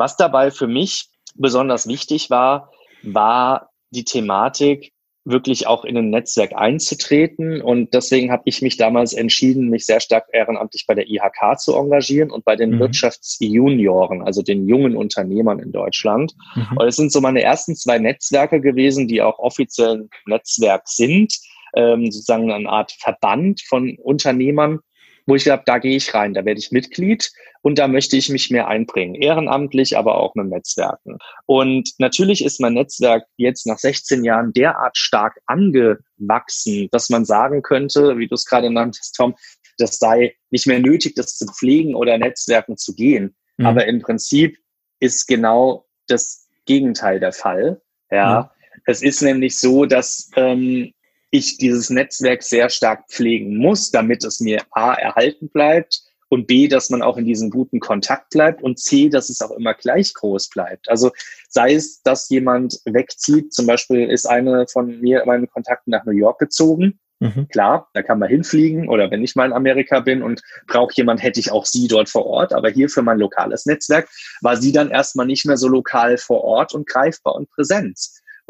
Was 0.00 0.16
dabei 0.16 0.50
für 0.50 0.66
mich 0.66 1.10
besonders 1.34 1.86
wichtig 1.86 2.30
war, 2.30 2.70
war 3.02 3.68
die 3.90 4.04
Thematik, 4.04 4.92
wirklich 5.26 5.66
auch 5.66 5.84
in 5.84 5.94
ein 5.98 6.08
Netzwerk 6.08 6.54
einzutreten. 6.54 7.60
Und 7.60 7.92
deswegen 7.92 8.32
habe 8.32 8.44
ich 8.46 8.62
mich 8.62 8.78
damals 8.78 9.12
entschieden, 9.12 9.68
mich 9.68 9.84
sehr 9.84 10.00
stark 10.00 10.24
ehrenamtlich 10.32 10.86
bei 10.86 10.94
der 10.94 11.06
IHK 11.06 11.58
zu 11.58 11.76
engagieren 11.76 12.30
und 12.30 12.46
bei 12.46 12.56
den 12.56 12.70
mhm. 12.70 12.78
Wirtschaftsjunioren, 12.78 14.22
also 14.22 14.40
den 14.40 14.66
jungen 14.66 14.96
Unternehmern 14.96 15.58
in 15.58 15.70
Deutschland. 15.70 16.32
Mhm. 16.54 16.78
Und 16.78 16.86
es 16.86 16.96
sind 16.96 17.12
so 17.12 17.20
meine 17.20 17.42
ersten 17.42 17.76
zwei 17.76 17.98
Netzwerke 17.98 18.62
gewesen, 18.62 19.06
die 19.06 19.20
auch 19.20 19.38
offiziell 19.38 19.96
ein 19.96 20.10
Netzwerk 20.24 20.88
sind, 20.88 21.36
ähm, 21.76 22.10
sozusagen 22.10 22.50
eine 22.50 22.70
Art 22.70 22.92
Verband 22.92 23.60
von 23.68 23.98
Unternehmern, 24.02 24.80
wo 25.30 25.36
ich 25.36 25.44
glaube, 25.44 25.62
da 25.64 25.78
gehe 25.78 25.96
ich 25.96 26.12
rein, 26.12 26.34
da 26.34 26.44
werde 26.44 26.58
ich 26.58 26.72
Mitglied 26.72 27.30
und 27.62 27.78
da 27.78 27.86
möchte 27.86 28.16
ich 28.16 28.30
mich 28.30 28.50
mehr 28.50 28.66
einbringen, 28.66 29.14
ehrenamtlich, 29.14 29.96
aber 29.96 30.16
auch 30.16 30.34
mit 30.34 30.48
Netzwerken. 30.48 31.18
Und 31.46 31.88
natürlich 31.98 32.44
ist 32.44 32.60
mein 32.60 32.74
Netzwerk 32.74 33.22
jetzt 33.36 33.64
nach 33.64 33.78
16 33.78 34.24
Jahren 34.24 34.52
derart 34.52 34.98
stark 34.98 35.38
angewachsen, 35.46 36.88
dass 36.90 37.10
man 37.10 37.24
sagen 37.24 37.62
könnte, 37.62 38.18
wie 38.18 38.26
du 38.26 38.34
es 38.34 38.44
gerade 38.44 38.70
nanntest, 38.70 39.14
Tom, 39.14 39.36
das 39.78 39.98
sei 39.98 40.34
nicht 40.50 40.66
mehr 40.66 40.80
nötig, 40.80 41.14
das 41.14 41.36
zu 41.36 41.46
pflegen 41.46 41.94
oder 41.94 42.18
Netzwerken 42.18 42.76
zu 42.76 42.92
gehen. 42.96 43.36
Mhm. 43.56 43.66
Aber 43.66 43.86
im 43.86 44.02
Prinzip 44.02 44.58
ist 44.98 45.28
genau 45.28 45.86
das 46.08 46.48
Gegenteil 46.66 47.20
der 47.20 47.32
Fall. 47.32 47.80
Ja, 48.10 48.50
mhm. 48.52 48.80
es 48.86 49.00
ist 49.00 49.22
nämlich 49.22 49.60
so, 49.60 49.86
dass 49.86 50.28
ähm, 50.34 50.92
ich 51.30 51.58
dieses 51.58 51.90
Netzwerk 51.90 52.42
sehr 52.42 52.68
stark 52.70 53.08
pflegen 53.08 53.56
muss, 53.56 53.90
damit 53.90 54.24
es 54.24 54.40
mir 54.40 54.62
A 54.72 54.94
erhalten 54.94 55.48
bleibt 55.48 56.02
und 56.28 56.46
B, 56.46 56.68
dass 56.68 56.90
man 56.90 57.02
auch 57.02 57.16
in 57.16 57.24
diesem 57.24 57.50
guten 57.50 57.80
Kontakt 57.80 58.30
bleibt 58.30 58.62
und 58.62 58.78
C, 58.78 59.08
dass 59.08 59.30
es 59.30 59.42
auch 59.42 59.50
immer 59.50 59.74
gleich 59.74 60.14
groß 60.14 60.48
bleibt. 60.48 60.88
Also 60.88 61.10
sei 61.48 61.74
es, 61.74 62.02
dass 62.02 62.28
jemand 62.30 62.80
wegzieht, 62.84 63.52
zum 63.52 63.66
Beispiel 63.66 64.08
ist 64.08 64.26
eine 64.26 64.66
von 64.68 65.00
mir, 65.00 65.24
meinen 65.26 65.48
Kontakten 65.50 65.90
nach 65.90 66.04
New 66.04 66.12
York 66.12 66.38
gezogen. 66.38 66.98
Mhm. 67.18 67.48
Klar, 67.48 67.88
da 67.92 68.02
kann 68.02 68.18
man 68.18 68.30
hinfliegen 68.30 68.88
oder 68.88 69.10
wenn 69.10 69.22
ich 69.22 69.36
mal 69.36 69.46
in 69.46 69.52
Amerika 69.52 70.00
bin 70.00 70.22
und 70.22 70.40
brauche 70.66 70.94
jemand, 70.94 71.22
hätte 71.22 71.38
ich 71.38 71.52
auch 71.52 71.66
sie 71.66 71.86
dort 71.86 72.08
vor 72.08 72.26
Ort. 72.26 72.54
Aber 72.54 72.70
hier 72.70 72.88
für 72.88 73.02
mein 73.02 73.18
lokales 73.18 73.66
Netzwerk 73.66 74.08
war 74.40 74.56
sie 74.56 74.72
dann 74.72 74.90
erstmal 74.90 75.26
nicht 75.26 75.44
mehr 75.44 75.58
so 75.58 75.68
lokal 75.68 76.16
vor 76.16 76.42
Ort 76.44 76.74
und 76.74 76.88
greifbar 76.88 77.34
und 77.34 77.50
präsent. 77.50 77.98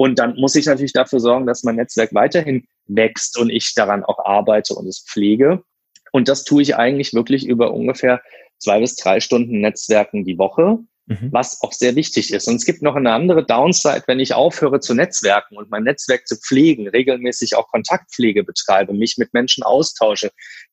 Und 0.01 0.19
dann 0.19 0.35
muss 0.37 0.55
ich 0.55 0.65
natürlich 0.65 0.95
dafür 0.95 1.21
sorgen, 1.21 1.47
dass 1.47 1.63
mein 1.63 1.77
Netzwerk 1.77 2.15
weiterhin 2.15 2.67
wächst 2.87 3.37
und 3.37 3.51
ich 3.51 3.75
daran 3.75 4.03
auch 4.03 4.25
arbeite 4.25 4.73
und 4.73 4.87
es 4.87 5.05
pflege. 5.07 5.63
Und 6.11 6.27
das 6.27 6.45
tue 6.45 6.63
ich 6.63 6.75
eigentlich 6.75 7.13
wirklich 7.13 7.45
über 7.47 7.75
ungefähr 7.75 8.23
zwei 8.57 8.81
bis 8.81 8.97
drei 8.97 9.21
Stunden 9.21 9.61
Netzwerken 9.61 10.25
die 10.25 10.39
Woche, 10.39 10.79
mhm. 11.05 11.29
was 11.33 11.61
auch 11.61 11.75
sehr 11.75 11.97
wichtig 11.97 12.33
ist. 12.33 12.49
Und 12.49 12.57
es 12.57 12.65
gibt 12.65 12.81
noch 12.81 12.97
eine 12.97 13.13
andere 13.13 13.45
Downside, 13.45 14.05
wenn 14.07 14.21
ich 14.21 14.33
aufhöre 14.33 14.81
zu 14.81 14.95
Netzwerken 14.95 15.59
und 15.59 15.71
mein 15.71 15.83
Netzwerk 15.83 16.27
zu 16.27 16.37
pflegen, 16.37 16.89
regelmäßig 16.89 17.57
auch 17.57 17.69
Kontaktpflege 17.69 18.43
betreibe, 18.43 18.95
mich 18.95 19.19
mit 19.19 19.35
Menschen 19.35 19.65
austausche, 19.65 20.31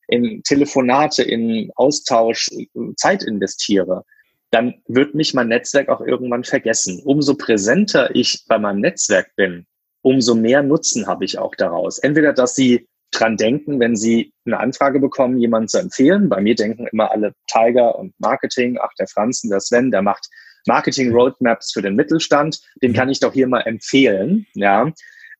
in 0.08 0.42
Telefonate, 0.44 1.22
in 1.22 1.70
Austausch 1.76 2.48
Zeit 2.96 3.24
investiere, 3.24 4.06
dann 4.52 4.76
wird 4.88 5.16
mich 5.16 5.34
mein 5.34 5.50
Netzwerk 5.50 5.90
auch 5.90 6.02
irgendwann 6.02 6.44
vergessen. 6.44 7.02
Umso 7.04 7.36
präsenter 7.36 8.16
ich 8.16 8.46
bei 8.48 8.58
meinem 8.58 8.82
Netzwerk 8.82 9.36
bin, 9.36 9.66
umso 10.02 10.36
mehr 10.36 10.64
Nutzen 10.64 11.08
habe 11.08 11.26
ich 11.26 11.38
auch 11.38 11.56
daraus. 11.56 12.00
Entweder, 12.00 12.34
dass 12.34 12.56
sie 12.56 12.88
dran 13.12 13.38
denken, 13.38 13.80
wenn 13.80 13.96
sie 13.96 14.34
eine 14.46 14.60
Anfrage 14.60 15.00
bekommen, 15.00 15.40
jemanden 15.40 15.68
zu 15.68 15.80
empfehlen. 15.80 16.30
Bei 16.30 16.42
mir 16.42 16.56
denken 16.56 16.88
immer 16.92 17.12
alle 17.12 17.34
Tiger 17.48 17.98
und 17.98 18.14
Marketing. 18.20 18.78
Ach, 18.82 18.92
der 19.00 19.08
Franzen, 19.08 19.50
der 19.50 19.60
Sven, 19.60 19.92
der 19.92 20.02
macht 20.02 20.28
Marketing 20.68 21.12
Roadmaps 21.12 21.72
für 21.72 21.82
den 21.82 21.96
Mittelstand. 21.96 22.60
Den 22.82 22.94
kann 22.94 23.10
ich 23.10 23.20
doch 23.20 23.34
hier 23.34 23.48
mal 23.48 23.62
empfehlen. 23.62 24.46
Ja. 24.54 24.92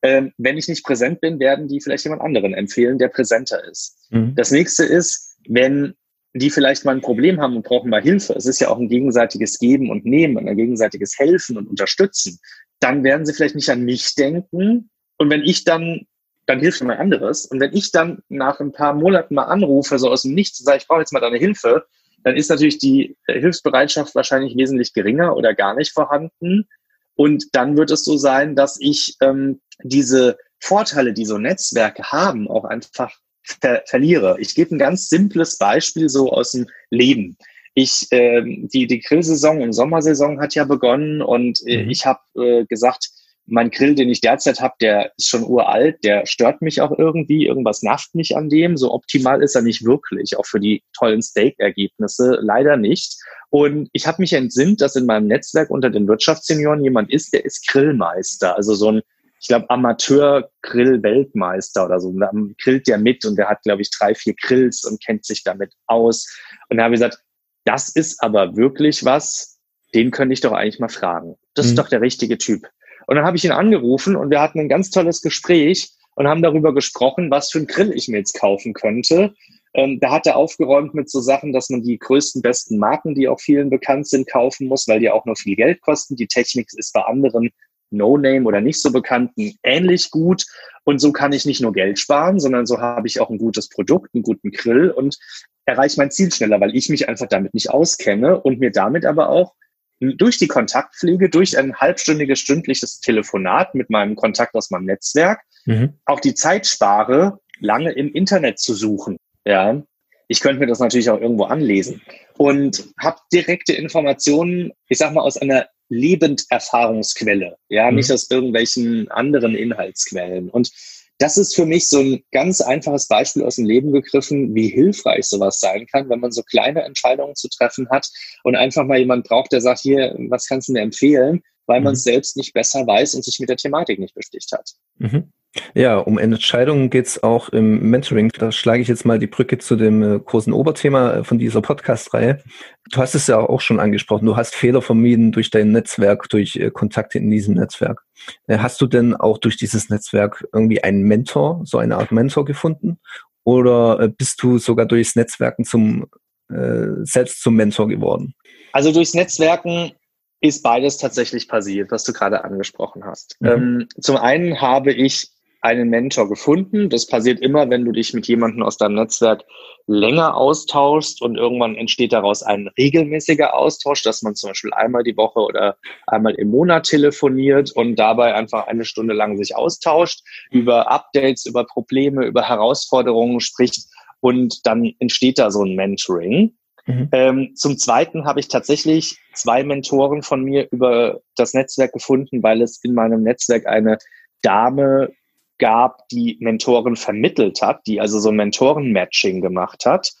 Ähm, 0.02 0.32
wenn 0.38 0.56
ich 0.56 0.68
nicht 0.68 0.84
präsent 0.84 1.20
bin, 1.20 1.38
werden 1.40 1.68
die 1.68 1.80
vielleicht 1.80 2.04
jemand 2.04 2.22
anderen 2.22 2.54
empfehlen, 2.54 2.98
der 2.98 3.08
präsenter 3.08 3.62
ist. 3.64 3.96
Mhm. 4.10 4.34
Das 4.34 4.50
nächste 4.50 4.84
ist, 4.84 5.36
wenn 5.48 5.94
die 6.38 6.50
vielleicht 6.50 6.84
mal 6.84 6.94
ein 6.94 7.00
Problem 7.00 7.40
haben 7.40 7.56
und 7.56 7.64
brauchen 7.64 7.90
mal 7.90 8.02
Hilfe. 8.02 8.34
Es 8.34 8.46
ist 8.46 8.60
ja 8.60 8.68
auch 8.68 8.78
ein 8.78 8.88
gegenseitiges 8.88 9.58
Geben 9.58 9.90
und 9.90 10.04
Nehmen 10.04 10.36
und 10.36 10.48
ein 10.48 10.56
gegenseitiges 10.56 11.18
Helfen 11.18 11.56
und 11.56 11.68
Unterstützen. 11.68 12.38
Dann 12.80 13.04
werden 13.04 13.26
sie 13.26 13.32
vielleicht 13.32 13.54
nicht 13.54 13.70
an 13.70 13.82
mich 13.82 14.14
denken. 14.14 14.90
Und 15.16 15.30
wenn 15.30 15.42
ich 15.42 15.64
dann, 15.64 16.06
dann 16.46 16.60
hilft 16.60 16.82
mir 16.82 16.98
anderes. 16.98 17.46
Und 17.46 17.60
wenn 17.60 17.74
ich 17.74 17.92
dann 17.92 18.18
nach 18.28 18.60
ein 18.60 18.72
paar 18.72 18.94
Monaten 18.94 19.34
mal 19.34 19.44
anrufe, 19.44 19.98
so 19.98 20.10
aus 20.10 20.22
dem 20.22 20.34
Nichts, 20.34 20.58
sage 20.58 20.78
ich 20.78 20.86
brauche 20.86 21.00
jetzt 21.00 21.12
mal 21.12 21.20
deine 21.20 21.38
Hilfe, 21.38 21.86
dann 22.24 22.36
ist 22.36 22.50
natürlich 22.50 22.78
die 22.78 23.16
Hilfsbereitschaft 23.26 24.14
wahrscheinlich 24.14 24.56
wesentlich 24.56 24.92
geringer 24.92 25.36
oder 25.36 25.54
gar 25.54 25.74
nicht 25.74 25.92
vorhanden. 25.92 26.68
Und 27.14 27.46
dann 27.52 27.76
wird 27.76 27.90
es 27.90 28.04
so 28.04 28.16
sein, 28.16 28.54
dass 28.54 28.78
ich 28.80 29.16
ähm, 29.20 29.60
diese 29.82 30.36
Vorteile, 30.60 31.12
die 31.12 31.24
so 31.24 31.38
Netzwerke 31.38 32.04
haben, 32.04 32.48
auch 32.48 32.64
einfach 32.64 33.16
ver 33.60 33.82
verliere. 33.86 34.36
Ich 34.40 34.54
gebe 34.54 34.74
ein 34.74 34.78
ganz 34.78 35.08
simples 35.08 35.58
Beispiel 35.58 36.08
so 36.08 36.30
aus 36.30 36.52
dem 36.52 36.66
Leben. 36.90 37.36
Ich, 37.74 38.06
äh, 38.10 38.42
die, 38.44 38.86
die 38.86 39.00
Grillsaison 39.00 39.62
und 39.62 39.72
Sommersaison 39.72 40.40
hat 40.40 40.54
ja 40.54 40.64
begonnen 40.64 41.22
und 41.22 41.60
äh, 41.66 41.84
mhm. 41.84 41.90
ich 41.90 42.06
habe 42.06 42.20
äh, 42.36 42.64
gesagt, 42.66 43.10
mein 43.48 43.70
Grill, 43.70 43.94
den 43.94 44.10
ich 44.10 44.20
derzeit 44.20 44.60
habe, 44.60 44.74
der 44.80 45.12
ist 45.16 45.28
schon 45.28 45.44
uralt, 45.44 46.04
der 46.04 46.26
stört 46.26 46.60
mich 46.60 46.80
auch 46.80 46.96
irgendwie, 46.98 47.46
irgendwas 47.46 47.82
nervt 47.82 48.14
mich 48.14 48.36
an 48.36 48.50
dem. 48.50 48.76
So 48.76 48.92
optimal 48.92 49.42
ist 49.42 49.54
er 49.54 49.62
nicht 49.62 49.84
wirklich, 49.84 50.36
auch 50.36 50.46
für 50.46 50.60
die 50.60 50.82
tollen 50.96 51.22
Steak-Ergebnisse 51.22 52.38
leider 52.42 52.76
nicht. 52.76 53.16
Und 53.50 53.88
ich 53.92 54.06
habe 54.06 54.20
mich 54.20 54.34
entsinnt, 54.34 54.80
dass 54.82 54.96
in 54.96 55.06
meinem 55.06 55.26
Netzwerk 55.26 55.70
unter 55.70 55.88
den 55.88 56.06
Wirtschaftssenioren 56.06 56.84
jemand 56.84 57.10
ist, 57.10 57.32
der 57.32 57.44
ist 57.44 57.66
Grillmeister, 57.68 58.54
also 58.54 58.74
so 58.74 58.92
ein 58.92 59.02
ich 59.40 59.48
glaube, 59.48 59.68
Amateur-Grill-Weltmeister 59.70 61.84
oder 61.84 62.00
so. 62.00 62.08
Und 62.08 62.20
dann 62.20 62.54
grillt 62.62 62.86
der 62.88 62.98
mit 62.98 63.24
und 63.24 63.36
der 63.36 63.48
hat, 63.48 63.62
glaube 63.62 63.82
ich, 63.82 63.90
drei, 63.90 64.14
vier 64.14 64.34
Grills 64.34 64.84
und 64.84 65.04
kennt 65.04 65.24
sich 65.24 65.44
damit 65.44 65.72
aus. 65.86 66.26
Und 66.68 66.78
da 66.78 66.84
habe 66.84 66.94
ich 66.94 67.00
gesagt, 67.00 67.22
das 67.64 67.88
ist 67.90 68.22
aber 68.22 68.56
wirklich 68.56 69.04
was, 69.04 69.58
den 69.94 70.10
könnte 70.10 70.32
ich 70.32 70.40
doch 70.40 70.52
eigentlich 70.52 70.80
mal 70.80 70.88
fragen. 70.88 71.36
Das 71.54 71.66
mhm. 71.66 71.70
ist 71.70 71.78
doch 71.78 71.88
der 71.88 72.00
richtige 72.00 72.38
Typ. 72.38 72.66
Und 73.06 73.16
dann 73.16 73.24
habe 73.24 73.36
ich 73.36 73.44
ihn 73.44 73.52
angerufen 73.52 74.16
und 74.16 74.30
wir 74.30 74.40
hatten 74.40 74.60
ein 74.60 74.68
ganz 74.68 74.90
tolles 74.90 75.22
Gespräch 75.22 75.90
und 76.14 76.26
haben 76.26 76.42
darüber 76.42 76.74
gesprochen, 76.74 77.30
was 77.30 77.50
für 77.50 77.60
ein 77.60 77.66
Grill 77.66 77.92
ich 77.94 78.08
mir 78.08 78.18
jetzt 78.18 78.38
kaufen 78.38 78.74
könnte. 78.74 79.34
Ähm, 79.74 80.00
da 80.00 80.10
hat 80.10 80.26
er 80.26 80.36
aufgeräumt 80.36 80.94
mit 80.94 81.08
so 81.08 81.20
Sachen, 81.20 81.52
dass 81.52 81.70
man 81.70 81.82
die 81.82 81.98
größten, 81.98 82.42
besten 82.42 82.78
Marken, 82.78 83.14
die 83.14 83.28
auch 83.28 83.40
vielen 83.40 83.70
bekannt 83.70 84.08
sind, 84.08 84.28
kaufen 84.28 84.66
muss, 84.66 84.88
weil 84.88 85.00
die 85.00 85.10
auch 85.10 85.24
nur 85.26 85.36
viel 85.36 85.56
Geld 85.56 85.80
kosten. 85.80 86.16
Die 86.16 86.26
Technik 86.26 86.68
ist 86.74 86.92
bei 86.92 87.02
anderen 87.02 87.50
No-Name 87.90 88.46
oder 88.46 88.60
nicht 88.60 88.80
so 88.80 88.92
bekannten 88.92 89.54
ähnlich 89.62 90.10
gut. 90.10 90.44
Und 90.84 91.00
so 91.00 91.12
kann 91.12 91.32
ich 91.32 91.44
nicht 91.44 91.60
nur 91.60 91.72
Geld 91.72 91.98
sparen, 91.98 92.40
sondern 92.40 92.66
so 92.66 92.80
habe 92.80 93.06
ich 93.06 93.20
auch 93.20 93.30
ein 93.30 93.38
gutes 93.38 93.68
Produkt, 93.68 94.14
einen 94.14 94.22
guten 94.22 94.50
Grill 94.50 94.90
und 94.90 95.18
erreiche 95.66 96.00
mein 96.00 96.10
Ziel 96.10 96.32
schneller, 96.32 96.60
weil 96.60 96.74
ich 96.74 96.88
mich 96.88 97.08
einfach 97.08 97.28
damit 97.28 97.52
nicht 97.52 97.70
auskenne 97.70 98.40
und 98.40 98.58
mir 98.58 98.70
damit 98.70 99.04
aber 99.04 99.28
auch 99.28 99.54
durch 100.00 100.38
die 100.38 100.46
Kontaktpflege, 100.46 101.28
durch 101.28 101.58
ein 101.58 101.76
halbstündiges, 101.76 102.38
stündliches 102.38 103.00
Telefonat 103.00 103.74
mit 103.74 103.90
meinem 103.90 104.16
Kontakt 104.16 104.54
aus 104.54 104.70
meinem 104.70 104.84
Netzwerk 104.84 105.42
mhm. 105.66 105.94
auch 106.04 106.20
die 106.20 106.34
Zeit 106.34 106.66
spare, 106.66 107.40
lange 107.60 107.92
im 107.92 108.12
Internet 108.12 108.58
zu 108.58 108.74
suchen. 108.74 109.18
Ja, 109.44 109.82
ich 110.28 110.40
könnte 110.40 110.60
mir 110.60 110.66
das 110.66 110.78
natürlich 110.78 111.10
auch 111.10 111.20
irgendwo 111.20 111.44
anlesen 111.44 112.02
und 112.36 112.88
habe 113.00 113.18
direkte 113.32 113.72
Informationen, 113.72 114.72
ich 114.88 114.98
sag 114.98 115.12
mal, 115.12 115.22
aus 115.22 115.38
einer 115.38 115.66
Lebenderfahrungsquelle, 115.88 117.56
ja, 117.68 117.90
mhm. 117.90 117.96
nicht 117.96 118.12
aus 118.12 118.30
irgendwelchen 118.30 119.10
anderen 119.10 119.54
Inhaltsquellen. 119.54 120.50
Und 120.50 120.70
das 121.18 121.36
ist 121.36 121.54
für 121.56 121.66
mich 121.66 121.88
so 121.88 121.98
ein 121.98 122.22
ganz 122.30 122.60
einfaches 122.60 123.08
Beispiel 123.08 123.42
aus 123.42 123.56
dem 123.56 123.64
Leben 123.64 123.92
gegriffen, 123.92 124.54
wie 124.54 124.68
hilfreich 124.68 125.26
sowas 125.26 125.58
sein 125.58 125.86
kann, 125.86 126.08
wenn 126.08 126.20
man 126.20 126.30
so 126.30 126.42
kleine 126.42 126.82
Entscheidungen 126.82 127.34
zu 127.34 127.48
treffen 127.48 127.88
hat 127.90 128.08
und 128.44 128.54
einfach 128.54 128.84
mal 128.84 128.98
jemand 128.98 129.26
braucht, 129.26 129.52
der 129.52 129.60
sagt, 129.60 129.80
hier, 129.80 130.14
was 130.28 130.46
kannst 130.46 130.68
du 130.68 130.72
mir 130.72 130.82
empfehlen, 130.82 131.42
weil 131.66 131.80
mhm. 131.80 131.84
man 131.84 131.94
es 131.94 132.04
selbst 132.04 132.36
nicht 132.36 132.54
besser 132.54 132.86
weiß 132.86 133.14
und 133.14 133.24
sich 133.24 133.40
mit 133.40 133.48
der 133.48 133.56
Thematik 133.56 133.98
nicht 133.98 134.14
besticht 134.14 134.52
hat. 134.52 134.70
Mhm. 134.98 135.32
Ja, 135.74 135.98
um 135.98 136.18
Entscheidungen 136.18 136.90
geht's 136.90 137.22
auch 137.22 137.48
im 137.48 137.90
Mentoring. 137.90 138.30
Da 138.30 138.52
schlage 138.52 138.82
ich 138.82 138.88
jetzt 138.88 139.04
mal 139.04 139.18
die 139.18 139.26
Brücke 139.26 139.58
zu 139.58 139.76
dem 139.76 140.02
äh, 140.02 140.18
großen 140.18 140.52
Oberthema 140.52 141.14
äh, 141.14 141.24
von 141.24 141.38
dieser 141.38 141.62
Podcast-Reihe. 141.62 142.42
Du 142.90 143.00
hast 143.00 143.14
es 143.14 143.26
ja 143.26 143.38
auch 143.38 143.60
schon 143.60 143.80
angesprochen. 143.80 144.26
Du 144.26 144.36
hast 144.36 144.54
Fehler 144.54 144.82
vermieden 144.82 145.32
durch 145.32 145.50
dein 145.50 145.72
Netzwerk, 145.72 146.28
durch 146.28 146.56
äh, 146.56 146.70
Kontakte 146.70 147.18
in 147.18 147.30
diesem 147.30 147.54
Netzwerk. 147.54 148.02
Hast 148.48 148.80
du 148.80 148.86
denn 148.86 149.14
auch 149.14 149.38
durch 149.38 149.56
dieses 149.56 149.90
Netzwerk 149.90 150.46
irgendwie 150.52 150.82
einen 150.82 151.02
Mentor, 151.02 151.62
so 151.64 151.78
eine 151.78 151.96
Art 151.96 152.12
Mentor 152.12 152.44
gefunden? 152.44 152.98
Oder 153.44 154.08
bist 154.08 154.42
du 154.42 154.58
sogar 154.58 154.86
durchs 154.86 155.16
Netzwerken 155.16 155.64
zum 155.64 156.08
äh, 156.50 157.04
selbst 157.04 157.42
zum 157.42 157.54
Mentor 157.54 157.88
geworden? 157.88 158.34
Also 158.72 158.92
durchs 158.92 159.14
Netzwerken 159.14 159.92
ist 160.40 160.62
beides 160.62 160.98
tatsächlich 160.98 161.48
passiert, 161.48 161.90
was 161.90 162.04
du 162.04 162.12
gerade 162.12 162.44
angesprochen 162.44 163.04
hast. 163.04 163.36
Mhm. 163.40 163.48
Ähm, 163.48 163.88
zum 164.00 164.16
einen 164.16 164.60
habe 164.60 164.92
ich 164.92 165.30
einen 165.68 165.90
Mentor 165.90 166.28
gefunden. 166.28 166.88
Das 166.88 167.06
passiert 167.06 167.40
immer, 167.40 167.68
wenn 167.68 167.84
du 167.84 167.92
dich 167.92 168.14
mit 168.14 168.26
jemandem 168.26 168.62
aus 168.62 168.78
deinem 168.78 168.94
Netzwerk 168.94 169.44
länger 169.86 170.34
austauschst 170.36 171.20
und 171.20 171.36
irgendwann 171.36 171.74
entsteht 171.74 172.12
daraus 172.12 172.42
ein 172.42 172.68
regelmäßiger 172.78 173.54
Austausch, 173.54 174.02
dass 174.02 174.22
man 174.22 174.34
zum 174.34 174.50
Beispiel 174.50 174.72
einmal 174.72 175.02
die 175.02 175.16
Woche 175.16 175.40
oder 175.40 175.76
einmal 176.06 176.34
im 176.34 176.50
Monat 176.50 176.86
telefoniert 176.86 177.70
und 177.72 177.96
dabei 177.96 178.34
einfach 178.34 178.66
eine 178.66 178.84
Stunde 178.84 179.14
lang 179.14 179.36
sich 179.36 179.54
austauscht, 179.56 180.22
über 180.50 180.90
Updates, 180.90 181.46
über 181.46 181.64
Probleme, 181.64 182.24
über 182.24 182.48
Herausforderungen 182.48 183.40
spricht 183.40 183.84
und 184.20 184.66
dann 184.66 184.92
entsteht 184.98 185.38
da 185.38 185.50
so 185.50 185.62
ein 185.62 185.74
Mentoring. 185.74 186.54
Mhm. 186.86 187.08
Ähm, 187.12 187.50
zum 187.54 187.76
Zweiten 187.76 188.24
habe 188.24 188.40
ich 188.40 188.48
tatsächlich 188.48 189.18
zwei 189.34 189.62
Mentoren 189.62 190.22
von 190.22 190.42
mir 190.42 190.68
über 190.70 191.20
das 191.36 191.52
Netzwerk 191.52 191.92
gefunden, 191.92 192.42
weil 192.42 192.62
es 192.62 192.82
in 192.82 192.94
meinem 192.94 193.22
Netzwerk 193.22 193.66
eine 193.66 193.98
Dame 194.42 195.12
gab, 195.58 196.08
die 196.08 196.36
Mentoren 196.40 196.96
vermittelt 196.96 197.62
hat, 197.62 197.86
die 197.86 198.00
also 198.00 198.20
so 198.20 198.30
ein 198.30 198.36
Mentoren-Matching 198.36 199.40
gemacht 199.40 199.86
hat. 199.86 200.12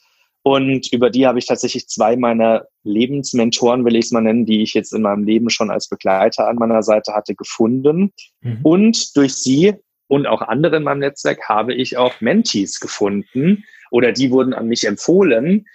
Und 0.42 0.92
über 0.92 1.10
die 1.10 1.26
habe 1.26 1.38
ich 1.38 1.46
tatsächlich 1.46 1.88
zwei 1.88 2.16
meiner 2.16 2.66
Lebensmentoren, 2.82 3.84
will 3.84 3.96
ich 3.96 4.06
es 4.06 4.10
mal 4.12 4.22
nennen, 4.22 4.46
die 4.46 4.62
ich 4.62 4.74
jetzt 4.74 4.92
in 4.94 5.02
meinem 5.02 5.24
Leben 5.24 5.50
schon 5.50 5.70
als 5.70 5.88
Begleiter 5.88 6.48
an 6.48 6.56
meiner 6.56 6.82
Seite 6.82 7.14
hatte, 7.14 7.34
gefunden. 7.34 8.12
Mhm. 8.40 8.60
Und 8.62 9.16
durch 9.16 9.34
sie 9.34 9.74
und 10.06 10.26
auch 10.26 10.40
andere 10.42 10.76
in 10.76 10.84
meinem 10.84 11.00
Netzwerk 11.00 11.48
habe 11.48 11.74
ich 11.74 11.96
auch 11.96 12.20
Mentees 12.20 12.80
gefunden 12.80 13.64
oder 13.90 14.12
die 14.12 14.30
wurden 14.30 14.54
an 14.54 14.68
mich 14.68 14.84
empfohlen, 14.84 15.66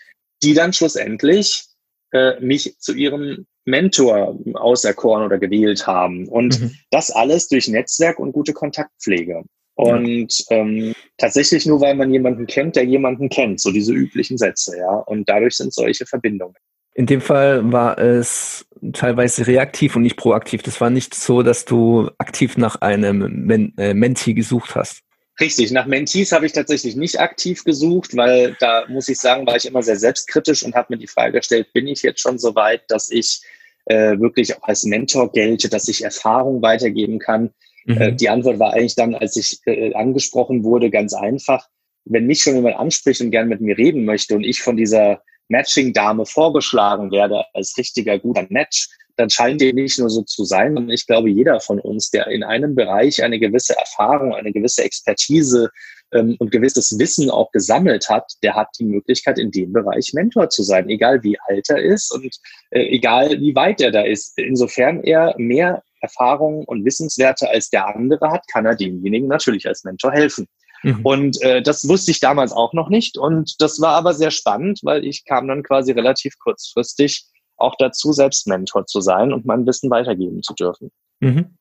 die 0.42 0.54
dann 0.54 0.74
schlussendlich 0.74 1.66
äh, 2.12 2.40
mich 2.40 2.78
zu 2.80 2.94
ihrem 2.94 3.46
Mentor 3.66 4.38
auserkoren 4.56 5.24
oder 5.24 5.38
gewählt 5.38 5.88
haben. 5.88 6.28
Und 6.28 6.60
mhm. 6.60 6.72
das 6.92 7.12
alles 7.12 7.48
durch 7.48 7.68
Netzwerk 7.68 8.20
und 8.20 8.32
gute 8.32 8.54
Kontaktpflege. 8.54 9.44
Und 9.76 10.46
ähm, 10.50 10.94
tatsächlich 11.18 11.66
nur, 11.66 11.82
weil 11.82 11.96
man 11.96 12.12
jemanden 12.14 12.46
kennt, 12.46 12.76
der 12.76 12.86
jemanden 12.86 13.30
kennt, 13.30 13.60
so 13.60 13.72
diese 13.72 13.92
üblichen 13.92 14.38
Sätze, 14.38 14.78
ja. 14.78 14.92
Und 14.92 15.28
dadurch 15.28 15.56
sind 15.56 15.74
solche 15.74 16.06
Verbindungen. 16.06 16.56
In 16.96 17.08
dem 17.08 17.22
Fall 17.22 17.72
war 17.72 17.98
es 17.98 18.68
teilweise 18.94 19.48
reaktiv 19.48 19.96
und 19.96 20.04
nicht 20.04 20.18
proaktiv. 20.18 20.62
Das 20.62 20.80
war 20.80 20.92
nicht 20.92 21.16
so, 21.16 21.42
dass 21.42 21.66
du 21.66 22.10
aktiv 22.20 22.56
nach 22.58 22.82
einem 22.82 23.46
Men 23.46 23.74
äh, 23.78 23.96
Menti 23.96 24.36
gesucht 24.36 24.76
hast. 24.76 25.02
Richtig, 25.40 25.72
nach 25.72 25.88
Mentees 25.88 26.32
habe 26.32 26.46
ich 26.46 26.52
tatsächlich 26.52 26.96
nicht 26.96 27.20
aktiv 27.20 27.64
gesucht, 27.64 28.16
weil 28.16 28.56
da 28.60 28.86
muss 28.88 29.10
ich 29.10 29.20
sagen, 29.20 29.48
war 29.48 29.56
ich 29.56 29.66
immer 29.66 29.82
sehr 29.82 29.96
selbstkritisch 29.96 30.64
und 30.64 30.76
habe 30.76 30.94
mir 30.94 31.00
die 31.00 31.08
Frage 31.08 31.40
gestellt, 31.40 31.74
bin 31.74 31.88
ich 31.88 32.04
jetzt 32.04 32.22
schon 32.22 32.38
so 32.38 32.54
weit, 32.54 32.84
dass 32.90 33.10
ich 33.10 33.42
äh, 33.86 34.20
wirklich 34.20 34.56
auch 34.56 34.64
als 34.64 34.84
Mentor 34.84 35.32
gelte, 35.32 35.70
dass 35.70 35.88
ich 35.88 36.04
Erfahrung 36.04 36.62
weitergeben 36.62 37.18
kann. 37.18 37.52
Mhm. 37.86 37.98
Äh, 37.98 38.14
die 38.14 38.30
Antwort 38.30 38.60
war 38.60 38.74
eigentlich 38.74 38.96
dann, 38.96 39.16
als 39.16 39.36
ich 39.36 39.60
äh, 39.66 39.94
angesprochen 39.96 40.64
wurde, 40.64 40.92
ganz 40.92 41.14
einfach. 41.16 41.68
Wenn 42.06 42.28
mich 42.28 42.44
schon 42.44 42.56
jemand 42.56 42.78
anspricht 42.78 43.22
und 43.22 43.32
gern 43.32 43.48
mit 43.48 43.60
mir 43.60 43.78
reden 43.78 44.06
möchte 44.06 44.36
und 44.36 44.44
ich 44.44 44.62
von 44.62 44.78
dieser 44.78 45.22
Matching-Dame 45.48 46.26
vorgeschlagen 46.26 47.12
werde 47.12 47.46
als 47.54 47.78
richtiger 47.78 48.20
guter 48.20 48.46
Match, 48.50 48.90
dann 49.16 49.30
scheint 49.30 49.62
dem 49.62 49.76
nicht 49.76 50.00
nur 50.00 50.10
so 50.10 50.24
zu 50.24 50.44
sein. 50.44 50.78
Und 50.78 50.90
ich 50.90 51.06
glaube, 51.06 51.30
jeder 51.30 51.60
von 51.60 51.80
uns, 51.80 52.10
der 52.10 52.28
in 52.28 52.44
einem 52.44 52.76
Bereich 52.76 53.24
eine 53.24 53.40
gewisse 53.40 53.78
Erfahrung, 53.78 54.34
eine 54.34 54.52
gewisse 54.52 54.84
Expertise 54.84 55.70
ähm, 56.12 56.36
und 56.40 56.52
gewisses 56.52 56.98
Wissen 56.98 57.30
auch 57.30 57.52
gesammelt 57.52 58.10
hat, 58.10 58.32
der 58.42 58.56
hat 58.56 58.70
die 58.80 58.86
Möglichkeit, 58.86 59.38
in 59.38 59.52
dem 59.52 59.74
Bereich 59.74 60.12
Mentor 60.14 60.50
zu 60.50 60.64
sein, 60.64 60.90
egal 60.90 61.24
wie 61.24 61.38
alt 61.48 61.70
er 61.70 61.82
ist 61.82 62.12
und 62.14 62.36
äh, 62.72 62.82
egal 62.88 63.40
wie 63.40 63.56
weit 63.56 63.82
er 63.82 63.92
da 63.92 64.02
ist. 64.02 64.38
Insofern 64.38 65.04
er 65.04 65.36
mehr 65.38 65.84
Erfahrung 66.02 66.66
und 66.66 66.84
Wissenswerte 66.86 67.50
als 67.50 67.70
der 67.70 67.88
andere 67.88 68.30
hat, 68.30 68.48
kann 68.52 68.66
er 68.66 68.76
demjenigen 68.76 69.28
natürlich 69.28 69.68
als 69.68 69.84
Mentor 69.84 70.12
helfen. 70.12 70.48
Mhm. 70.84 71.00
Und 71.04 71.42
äh, 71.42 71.62
das 71.62 71.88
wusste 71.88 72.12
ich 72.12 72.20
damals 72.20 72.52
auch 72.52 72.74
noch 72.74 72.90
nicht. 72.90 73.18
Und 73.18 73.62
das 73.62 73.80
war 73.80 73.96
aber 73.96 74.14
sehr 74.14 74.32
spannend, 74.32 74.80
weil 74.84 75.06
ich 75.06 75.24
kam 75.26 75.48
dann 75.48 75.64
quasi 75.64 75.94
relativ 75.94 76.38
kurzfristig 76.40 77.26
auch 77.64 77.76
dazu, 77.78 78.12
selbst 78.12 78.48
Mentor 78.48 78.86
zu 78.86 79.02
sein 79.02 79.34
und 79.34 79.46
mein 79.46 79.66
Wissen 79.66 79.90
weitergeben 79.90 80.44
zu 80.44 80.54
dürfen. 80.54 80.92
Mhm. 81.20 81.58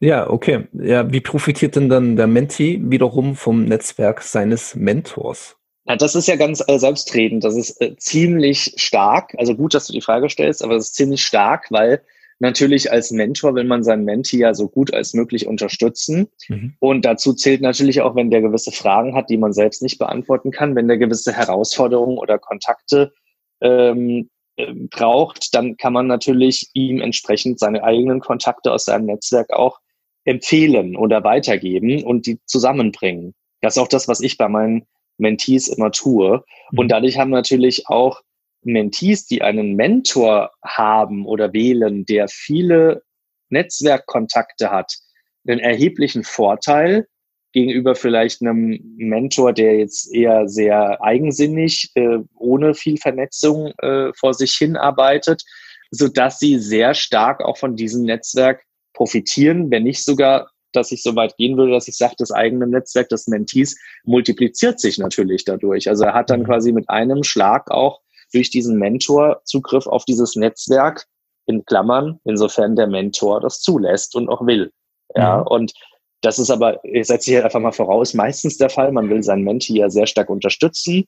Ja, 0.00 0.30
okay. 0.30 0.66
Ja, 0.72 1.10
wie 1.12 1.20
profitiert 1.20 1.76
denn 1.76 1.88
dann 1.88 2.16
der 2.16 2.26
Mentee 2.26 2.80
wiederum 2.82 3.34
vom 3.34 3.64
Netzwerk 3.64 4.22
seines 4.22 4.74
Mentors? 4.74 5.56
Ja, 5.84 5.96
das 5.96 6.14
ist 6.14 6.28
ja 6.28 6.36
ganz 6.36 6.62
äh, 6.66 6.78
selbstredend. 6.78 7.44
Das 7.44 7.56
ist 7.56 7.80
äh, 7.80 7.96
ziemlich 7.96 8.74
stark. 8.76 9.34
Also 9.38 9.54
gut, 9.54 9.74
dass 9.74 9.86
du 9.86 9.92
die 9.92 10.00
Frage 10.00 10.28
stellst, 10.28 10.62
aber 10.62 10.74
das 10.74 10.86
ist 10.86 10.94
ziemlich 10.94 11.22
stark, 11.22 11.66
weil 11.70 12.02
natürlich 12.40 12.92
als 12.92 13.10
Mentor 13.10 13.54
will 13.54 13.64
man 13.64 13.82
seinen 13.82 14.04
Mentee 14.04 14.38
ja 14.38 14.54
so 14.54 14.68
gut 14.68 14.92
als 14.94 15.14
möglich 15.14 15.46
unterstützen. 15.46 16.28
Mhm. 16.48 16.74
Und 16.78 17.04
dazu 17.04 17.32
zählt 17.32 17.60
natürlich 17.60 18.00
auch, 18.00 18.14
wenn 18.14 18.30
der 18.30 18.42
gewisse 18.42 18.70
Fragen 18.70 19.14
hat, 19.14 19.30
die 19.30 19.38
man 19.38 19.52
selbst 19.52 19.82
nicht 19.82 19.98
beantworten 19.98 20.50
kann, 20.50 20.76
wenn 20.76 20.88
der 20.88 20.98
gewisse 20.98 21.32
Herausforderungen 21.32 22.18
oder 22.18 22.38
Kontakte 22.38 23.12
ähm, 23.60 24.28
äh, 24.58 24.74
braucht, 24.74 25.54
dann 25.54 25.76
kann 25.76 25.92
man 25.92 26.08
natürlich 26.08 26.68
ihm 26.74 27.00
entsprechend 27.00 27.58
seine 27.58 27.84
eigenen 27.84 28.20
Kontakte 28.20 28.72
aus 28.72 28.86
seinem 28.86 29.06
Netzwerk 29.06 29.52
auch 29.52 29.78
empfehlen 30.24 30.96
oder 30.96 31.24
weitergeben 31.24 32.02
und 32.02 32.26
die 32.26 32.40
zusammenbringen. 32.44 33.34
Das 33.60 33.76
ist 33.76 33.82
auch 33.82 33.88
das, 33.88 34.08
was 34.08 34.20
ich 34.20 34.36
bei 34.36 34.48
meinen 34.48 34.86
Mentees 35.16 35.68
immer 35.68 35.92
tue. 35.92 36.44
Und 36.72 36.86
mhm. 36.86 36.88
dadurch 36.88 37.18
haben 37.18 37.30
natürlich 37.30 37.88
auch 37.88 38.20
Mentees, 38.62 39.26
die 39.26 39.42
einen 39.42 39.74
Mentor 39.74 40.50
haben 40.62 41.24
oder 41.24 41.52
wählen, 41.52 42.04
der 42.04 42.28
viele 42.28 43.02
Netzwerkkontakte 43.50 44.70
hat, 44.70 44.98
einen 45.46 45.60
erheblichen 45.60 46.24
Vorteil 46.24 47.06
gegenüber 47.58 47.94
vielleicht 47.94 48.40
einem 48.40 48.78
Mentor, 48.96 49.52
der 49.52 49.78
jetzt 49.78 50.14
eher 50.14 50.48
sehr 50.48 51.02
eigensinnig, 51.02 51.90
äh, 51.94 52.18
ohne 52.34 52.74
viel 52.74 52.98
Vernetzung 52.98 53.72
äh, 53.78 54.12
vor 54.14 54.34
sich 54.34 54.52
hin 54.52 54.76
arbeitet, 54.76 55.42
so 55.90 56.08
dass 56.08 56.38
sie 56.38 56.58
sehr 56.58 56.94
stark 56.94 57.42
auch 57.42 57.56
von 57.56 57.74
diesem 57.74 58.04
Netzwerk 58.04 58.62
profitieren, 58.92 59.70
wenn 59.70 59.82
nicht 59.82 60.04
sogar, 60.04 60.50
dass 60.72 60.92
ich 60.92 61.02
so 61.02 61.16
weit 61.16 61.36
gehen 61.36 61.56
würde, 61.56 61.72
dass 61.72 61.88
ich 61.88 61.96
sage, 61.96 62.14
das 62.18 62.30
eigene 62.30 62.66
Netzwerk 62.66 63.08
des 63.08 63.26
Mentees 63.26 63.76
multipliziert 64.04 64.78
sich 64.78 64.98
natürlich 64.98 65.44
dadurch. 65.44 65.88
Also 65.88 66.04
er 66.04 66.14
hat 66.14 66.30
dann 66.30 66.40
mhm. 66.40 66.46
quasi 66.46 66.72
mit 66.72 66.88
einem 66.88 67.24
Schlag 67.24 67.70
auch 67.70 68.00
durch 68.32 68.50
diesen 68.50 68.78
Mentor 68.78 69.40
Zugriff 69.44 69.86
auf 69.86 70.04
dieses 70.04 70.36
Netzwerk 70.36 71.06
in 71.46 71.64
Klammern, 71.64 72.20
insofern 72.24 72.76
der 72.76 72.86
Mentor 72.86 73.40
das 73.40 73.60
zulässt 73.60 74.14
und 74.14 74.28
auch 74.28 74.46
will. 74.46 74.70
Ja, 75.16 75.38
mhm. 75.38 75.46
und 75.46 75.72
das 76.20 76.38
ist 76.38 76.50
aber, 76.50 76.82
ich 76.84 77.06
setze 77.06 77.30
hier 77.30 77.44
einfach 77.44 77.60
mal 77.60 77.72
voraus, 77.72 78.14
meistens 78.14 78.56
der 78.58 78.70
Fall. 78.70 78.92
Man 78.92 79.08
will 79.08 79.22
seinen 79.22 79.44
Mentee 79.44 79.74
ja 79.74 79.88
sehr 79.88 80.06
stark 80.06 80.30
unterstützen. 80.30 81.04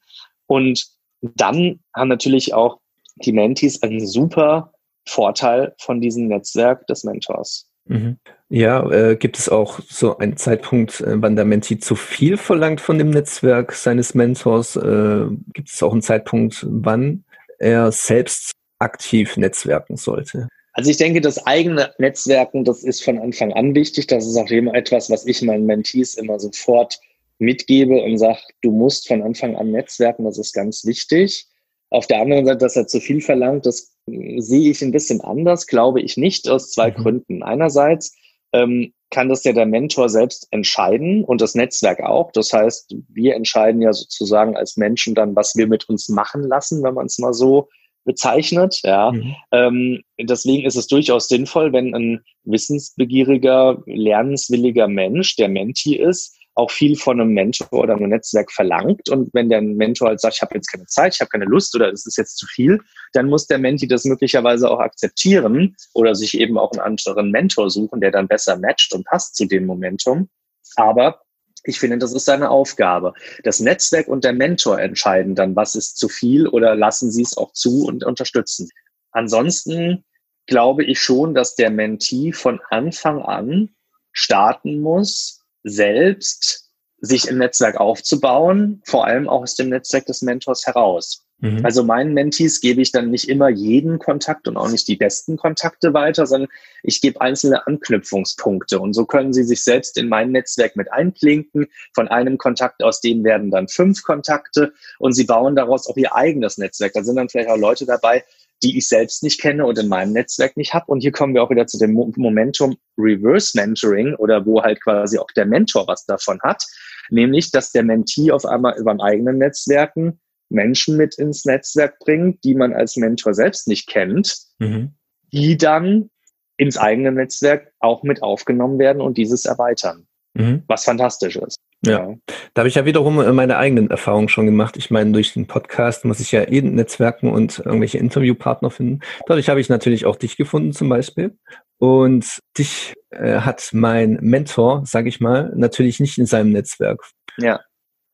Und 0.46 0.86
dann 1.20 1.80
haben 1.94 2.08
natürlich 2.08 2.54
auch 2.54 2.78
die 3.16 3.32
Mentees 3.32 3.82
einen 3.82 4.06
super 4.06 4.72
Vorteil 5.06 5.74
von 5.78 6.00
diesem 6.00 6.28
Netzwerk 6.28 6.86
des 6.86 7.04
Mentors. 7.04 7.68
Mhm. 7.86 8.18
Ja, 8.48 8.88
äh, 8.90 9.16
gibt 9.16 9.38
es 9.38 9.48
auch 9.48 9.80
so 9.88 10.18
einen 10.18 10.36
Zeitpunkt, 10.36 11.00
äh, 11.00 11.20
wann 11.20 11.36
der 11.36 11.44
Mentee 11.44 11.78
zu 11.78 11.94
viel 11.94 12.36
verlangt 12.36 12.80
von 12.80 12.98
dem 12.98 13.10
Netzwerk 13.10 13.72
seines 13.72 14.14
Mentors? 14.14 14.76
Äh, 14.76 15.26
gibt 15.52 15.68
es 15.68 15.82
auch 15.82 15.92
einen 15.92 16.02
Zeitpunkt, 16.02 16.66
wann 16.68 17.24
er 17.58 17.90
selbst 17.92 18.52
aktiv 18.78 19.36
netzwerken 19.36 19.96
sollte? 19.96 20.48
Also 20.80 20.92
ich 20.92 20.96
denke, 20.96 21.20
das 21.20 21.46
eigene 21.46 21.92
Netzwerken, 21.98 22.64
das 22.64 22.84
ist 22.84 23.04
von 23.04 23.18
Anfang 23.18 23.52
an 23.52 23.74
wichtig. 23.74 24.06
Das 24.06 24.26
ist 24.26 24.38
auch 24.38 24.48
immer 24.48 24.72
etwas, 24.72 25.10
was 25.10 25.26
ich 25.26 25.42
meinen 25.42 25.66
Mentees 25.66 26.14
immer 26.14 26.40
sofort 26.40 26.98
mitgebe 27.38 28.02
und 28.02 28.16
sage, 28.16 28.38
du 28.62 28.72
musst 28.72 29.06
von 29.06 29.20
Anfang 29.20 29.56
an 29.56 29.72
netzwerken, 29.72 30.24
das 30.24 30.38
ist 30.38 30.54
ganz 30.54 30.86
wichtig. 30.86 31.46
Auf 31.90 32.06
der 32.06 32.22
anderen 32.22 32.46
Seite, 32.46 32.56
dass 32.56 32.76
er 32.76 32.86
zu 32.86 32.98
viel 32.98 33.20
verlangt, 33.20 33.66
das 33.66 33.94
sehe 34.06 34.70
ich 34.70 34.80
ein 34.80 34.90
bisschen 34.90 35.20
anders, 35.20 35.66
glaube 35.66 36.00
ich 36.00 36.16
nicht, 36.16 36.48
aus 36.48 36.70
zwei 36.70 36.90
mhm. 36.92 36.94
Gründen. 36.94 37.42
Einerseits 37.42 38.16
ähm, 38.54 38.94
kann 39.10 39.28
das 39.28 39.44
ja 39.44 39.52
der 39.52 39.66
Mentor 39.66 40.08
selbst 40.08 40.48
entscheiden 40.50 41.24
und 41.24 41.42
das 41.42 41.54
Netzwerk 41.54 42.00
auch. 42.00 42.32
Das 42.32 42.54
heißt, 42.54 42.96
wir 43.10 43.34
entscheiden 43.34 43.82
ja 43.82 43.92
sozusagen 43.92 44.56
als 44.56 44.78
Menschen 44.78 45.14
dann, 45.14 45.36
was 45.36 45.54
wir 45.56 45.66
mit 45.66 45.90
uns 45.90 46.08
machen 46.08 46.44
lassen, 46.44 46.82
wenn 46.82 46.94
man 46.94 47.04
es 47.04 47.18
mal 47.18 47.34
so 47.34 47.68
bezeichnet. 48.04 48.80
Ja. 48.82 49.12
Mhm. 49.12 49.36
Ähm, 49.52 50.02
deswegen 50.20 50.66
ist 50.66 50.76
es 50.76 50.86
durchaus 50.86 51.28
sinnvoll, 51.28 51.72
wenn 51.72 51.94
ein 51.94 52.20
wissensbegieriger, 52.44 53.82
lernenswilliger 53.86 54.88
Mensch, 54.88 55.36
der 55.36 55.48
Menti 55.48 55.96
ist, 55.96 56.36
auch 56.54 56.70
viel 56.70 56.96
von 56.96 57.20
einem 57.20 57.32
Mentor 57.32 57.72
oder 57.72 57.94
einem 57.94 58.10
Netzwerk 58.10 58.52
verlangt. 58.52 59.08
Und 59.08 59.32
wenn 59.32 59.48
der 59.48 59.62
Mentor 59.62 60.08
halt 60.08 60.20
sagt, 60.20 60.36
ich 60.36 60.42
habe 60.42 60.54
jetzt 60.54 60.70
keine 60.70 60.86
Zeit, 60.86 61.14
ich 61.14 61.20
habe 61.20 61.30
keine 61.30 61.44
Lust 61.44 61.74
oder 61.74 61.92
es 61.92 62.06
ist 62.06 62.18
jetzt 62.18 62.36
zu 62.36 62.46
viel, 62.46 62.80
dann 63.12 63.28
muss 63.28 63.46
der 63.46 63.58
Menti 63.58 63.86
das 63.86 64.04
möglicherweise 64.04 64.70
auch 64.70 64.80
akzeptieren 64.80 65.76
oder 65.94 66.14
sich 66.14 66.38
eben 66.38 66.58
auch 66.58 66.72
einen 66.72 66.80
anderen 66.80 67.30
Mentor 67.30 67.70
suchen, 67.70 68.00
der 68.00 68.10
dann 68.10 68.28
besser 68.28 68.58
matcht 68.58 68.94
und 68.94 69.06
passt 69.06 69.36
zu 69.36 69.46
dem 69.46 69.66
Momentum. 69.66 70.28
Aber 70.76 71.20
ich 71.64 71.78
finde, 71.78 71.98
das 71.98 72.12
ist 72.12 72.24
seine 72.24 72.50
Aufgabe. 72.50 73.12
Das 73.44 73.60
Netzwerk 73.60 74.08
und 74.08 74.24
der 74.24 74.32
Mentor 74.32 74.80
entscheiden 74.80 75.34
dann, 75.34 75.56
was 75.56 75.74
ist 75.74 75.98
zu 75.98 76.08
viel 76.08 76.46
oder 76.46 76.74
lassen 76.74 77.10
sie 77.10 77.22
es 77.22 77.36
auch 77.36 77.52
zu 77.52 77.84
und 77.86 78.04
unterstützen. 78.04 78.68
Ansonsten 79.12 80.04
glaube 80.46 80.84
ich 80.84 81.00
schon, 81.00 81.34
dass 81.34 81.54
der 81.54 81.70
Mentee 81.70 82.32
von 82.32 82.60
Anfang 82.70 83.22
an 83.22 83.70
starten 84.12 84.80
muss, 84.80 85.42
selbst 85.62 86.70
sich 86.98 87.28
im 87.28 87.38
Netzwerk 87.38 87.76
aufzubauen, 87.76 88.82
vor 88.84 89.06
allem 89.06 89.28
auch 89.28 89.42
aus 89.42 89.54
dem 89.54 89.68
Netzwerk 89.68 90.06
des 90.06 90.22
Mentors 90.22 90.66
heraus. 90.66 91.26
Mhm. 91.40 91.64
Also 91.64 91.82
meinen 91.82 92.14
Mentees 92.14 92.60
gebe 92.60 92.82
ich 92.82 92.92
dann 92.92 93.10
nicht 93.10 93.28
immer 93.28 93.48
jeden 93.48 93.98
Kontakt 93.98 94.46
und 94.46 94.56
auch 94.56 94.70
nicht 94.70 94.86
die 94.88 94.96
besten 94.96 95.36
Kontakte 95.36 95.94
weiter, 95.94 96.26
sondern 96.26 96.50
ich 96.82 97.00
gebe 97.00 97.20
einzelne 97.20 97.66
Anknüpfungspunkte. 97.66 98.78
Und 98.78 98.92
so 98.92 99.06
können 99.06 99.32
sie 99.32 99.44
sich 99.44 99.62
selbst 99.62 99.96
in 99.96 100.08
mein 100.08 100.32
Netzwerk 100.32 100.76
mit 100.76 100.92
einklinken. 100.92 101.66
Von 101.94 102.08
einem 102.08 102.38
Kontakt 102.38 102.82
aus 102.82 103.00
dem 103.00 103.24
werden 103.24 103.50
dann 103.50 103.68
fünf 103.68 104.02
Kontakte 104.02 104.72
und 104.98 105.12
sie 105.12 105.24
bauen 105.24 105.56
daraus 105.56 105.86
auch 105.86 105.96
ihr 105.96 106.14
eigenes 106.14 106.58
Netzwerk. 106.58 106.92
Da 106.92 107.02
sind 107.02 107.16
dann 107.16 107.28
vielleicht 107.28 107.48
auch 107.48 107.56
Leute 107.56 107.86
dabei, 107.86 108.24
die 108.62 108.76
ich 108.76 108.88
selbst 108.88 109.22
nicht 109.22 109.40
kenne 109.40 109.64
und 109.64 109.78
in 109.78 109.88
meinem 109.88 110.12
Netzwerk 110.12 110.58
nicht 110.58 110.74
habe. 110.74 110.86
Und 110.88 111.00
hier 111.00 111.12
kommen 111.12 111.34
wir 111.34 111.42
auch 111.42 111.50
wieder 111.50 111.66
zu 111.66 111.78
dem 111.78 111.92
Momentum 111.94 112.76
Reverse 112.98 113.56
Mentoring 113.56 114.14
oder 114.16 114.44
wo 114.44 114.62
halt 114.62 114.82
quasi 114.82 115.18
auch 115.18 115.30
der 115.34 115.46
Mentor 115.46 115.86
was 115.86 116.04
davon 116.04 116.38
hat. 116.42 116.62
Nämlich, 117.08 117.50
dass 117.50 117.72
der 117.72 117.82
Mentee 117.82 118.30
auf 118.30 118.44
einmal 118.44 118.78
über 118.78 118.94
eigenen 119.00 119.38
Netzwerken 119.38 120.20
Menschen 120.50 120.96
mit 120.96 121.16
ins 121.18 121.44
Netzwerk 121.44 121.98
bringt, 122.00 122.44
die 122.44 122.54
man 122.54 122.72
als 122.72 122.96
Mentor 122.96 123.34
selbst 123.34 123.68
nicht 123.68 123.88
kennt, 123.88 124.36
mhm. 124.58 124.94
die 125.32 125.56
dann 125.56 126.10
ins 126.56 126.76
eigene 126.76 127.12
Netzwerk 127.12 127.72
auch 127.78 128.02
mit 128.02 128.22
aufgenommen 128.22 128.78
werden 128.78 129.00
und 129.00 129.16
dieses 129.16 129.46
erweitern. 129.46 130.06
Mhm. 130.34 130.62
Was 130.68 130.84
fantastisch 130.84 131.36
ist. 131.36 131.56
Ja. 131.84 131.92
ja. 131.92 132.14
da 132.52 132.60
habe 132.60 132.68
ich 132.68 132.74
ja 132.74 132.84
wiederum 132.84 133.20
äh, 133.20 133.32
meine 133.32 133.56
eigenen 133.56 133.90
Erfahrungen 133.90 134.28
schon 134.28 134.46
gemacht. 134.46 134.76
Ich 134.76 134.90
meine, 134.90 135.12
durch 135.12 135.32
den 135.32 135.46
Podcast 135.46 136.04
muss 136.04 136.20
ich 136.20 136.30
ja 136.32 136.42
eh 136.42 136.60
Netzwerken 136.60 137.30
und 137.30 137.60
irgendwelche 137.60 137.98
Interviewpartner 137.98 138.70
finden. 138.70 139.00
Dadurch 139.26 139.48
habe 139.48 139.60
ich 139.60 139.68
natürlich 139.68 140.04
auch 140.04 140.16
dich 140.16 140.36
gefunden 140.36 140.72
zum 140.72 140.88
Beispiel. 140.88 141.38
Und 141.78 142.38
dich 142.58 142.92
äh, 143.08 143.40
hat 143.40 143.70
mein 143.72 144.18
Mentor, 144.20 144.82
sage 144.84 145.08
ich 145.08 145.20
mal, 145.20 145.50
natürlich 145.56 145.98
nicht 145.98 146.18
in 146.18 146.26
seinem 146.26 146.52
Netzwerk. 146.52 147.02
Ja. 147.38 147.60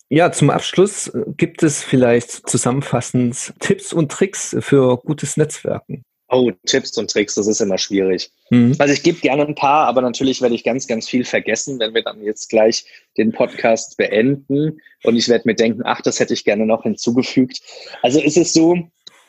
Ja, 0.08 0.30
zum 0.30 0.50
Abschluss 0.50 1.08
äh, 1.08 1.24
gibt 1.36 1.62
es 1.62 1.82
vielleicht 1.82 2.48
zusammenfassend 2.48 3.54
Tipps 3.60 3.92
und 3.92 4.10
Tricks 4.10 4.56
für 4.60 4.98
gutes 4.98 5.36
Netzwerken. 5.36 6.04
Oh, 6.28 6.50
Tipps 6.66 6.96
und 6.98 7.08
Tricks, 7.10 7.34
das 7.34 7.46
ist 7.46 7.60
immer 7.60 7.78
schwierig. 7.78 8.30
Mhm. 8.50 8.74
Also 8.78 8.92
ich 8.92 9.04
gebe 9.04 9.20
gerne 9.20 9.46
ein 9.46 9.54
paar, 9.54 9.86
aber 9.86 10.02
natürlich 10.02 10.42
werde 10.42 10.56
ich 10.56 10.64
ganz, 10.64 10.88
ganz 10.88 11.08
viel 11.08 11.24
vergessen, 11.24 11.78
wenn 11.78 11.94
wir 11.94 12.02
dann 12.02 12.20
jetzt 12.22 12.48
gleich 12.48 12.84
den 13.16 13.32
Podcast 13.32 13.96
beenden 13.96 14.80
und 15.04 15.16
ich 15.16 15.28
werde 15.28 15.46
mir 15.46 15.54
denken, 15.54 15.82
ach, 15.84 16.00
das 16.00 16.18
hätte 16.18 16.34
ich 16.34 16.44
gerne 16.44 16.66
noch 16.66 16.82
hinzugefügt. 16.82 17.60
Also 18.02 18.20
ist 18.20 18.36
es 18.36 18.52
so, 18.52 18.76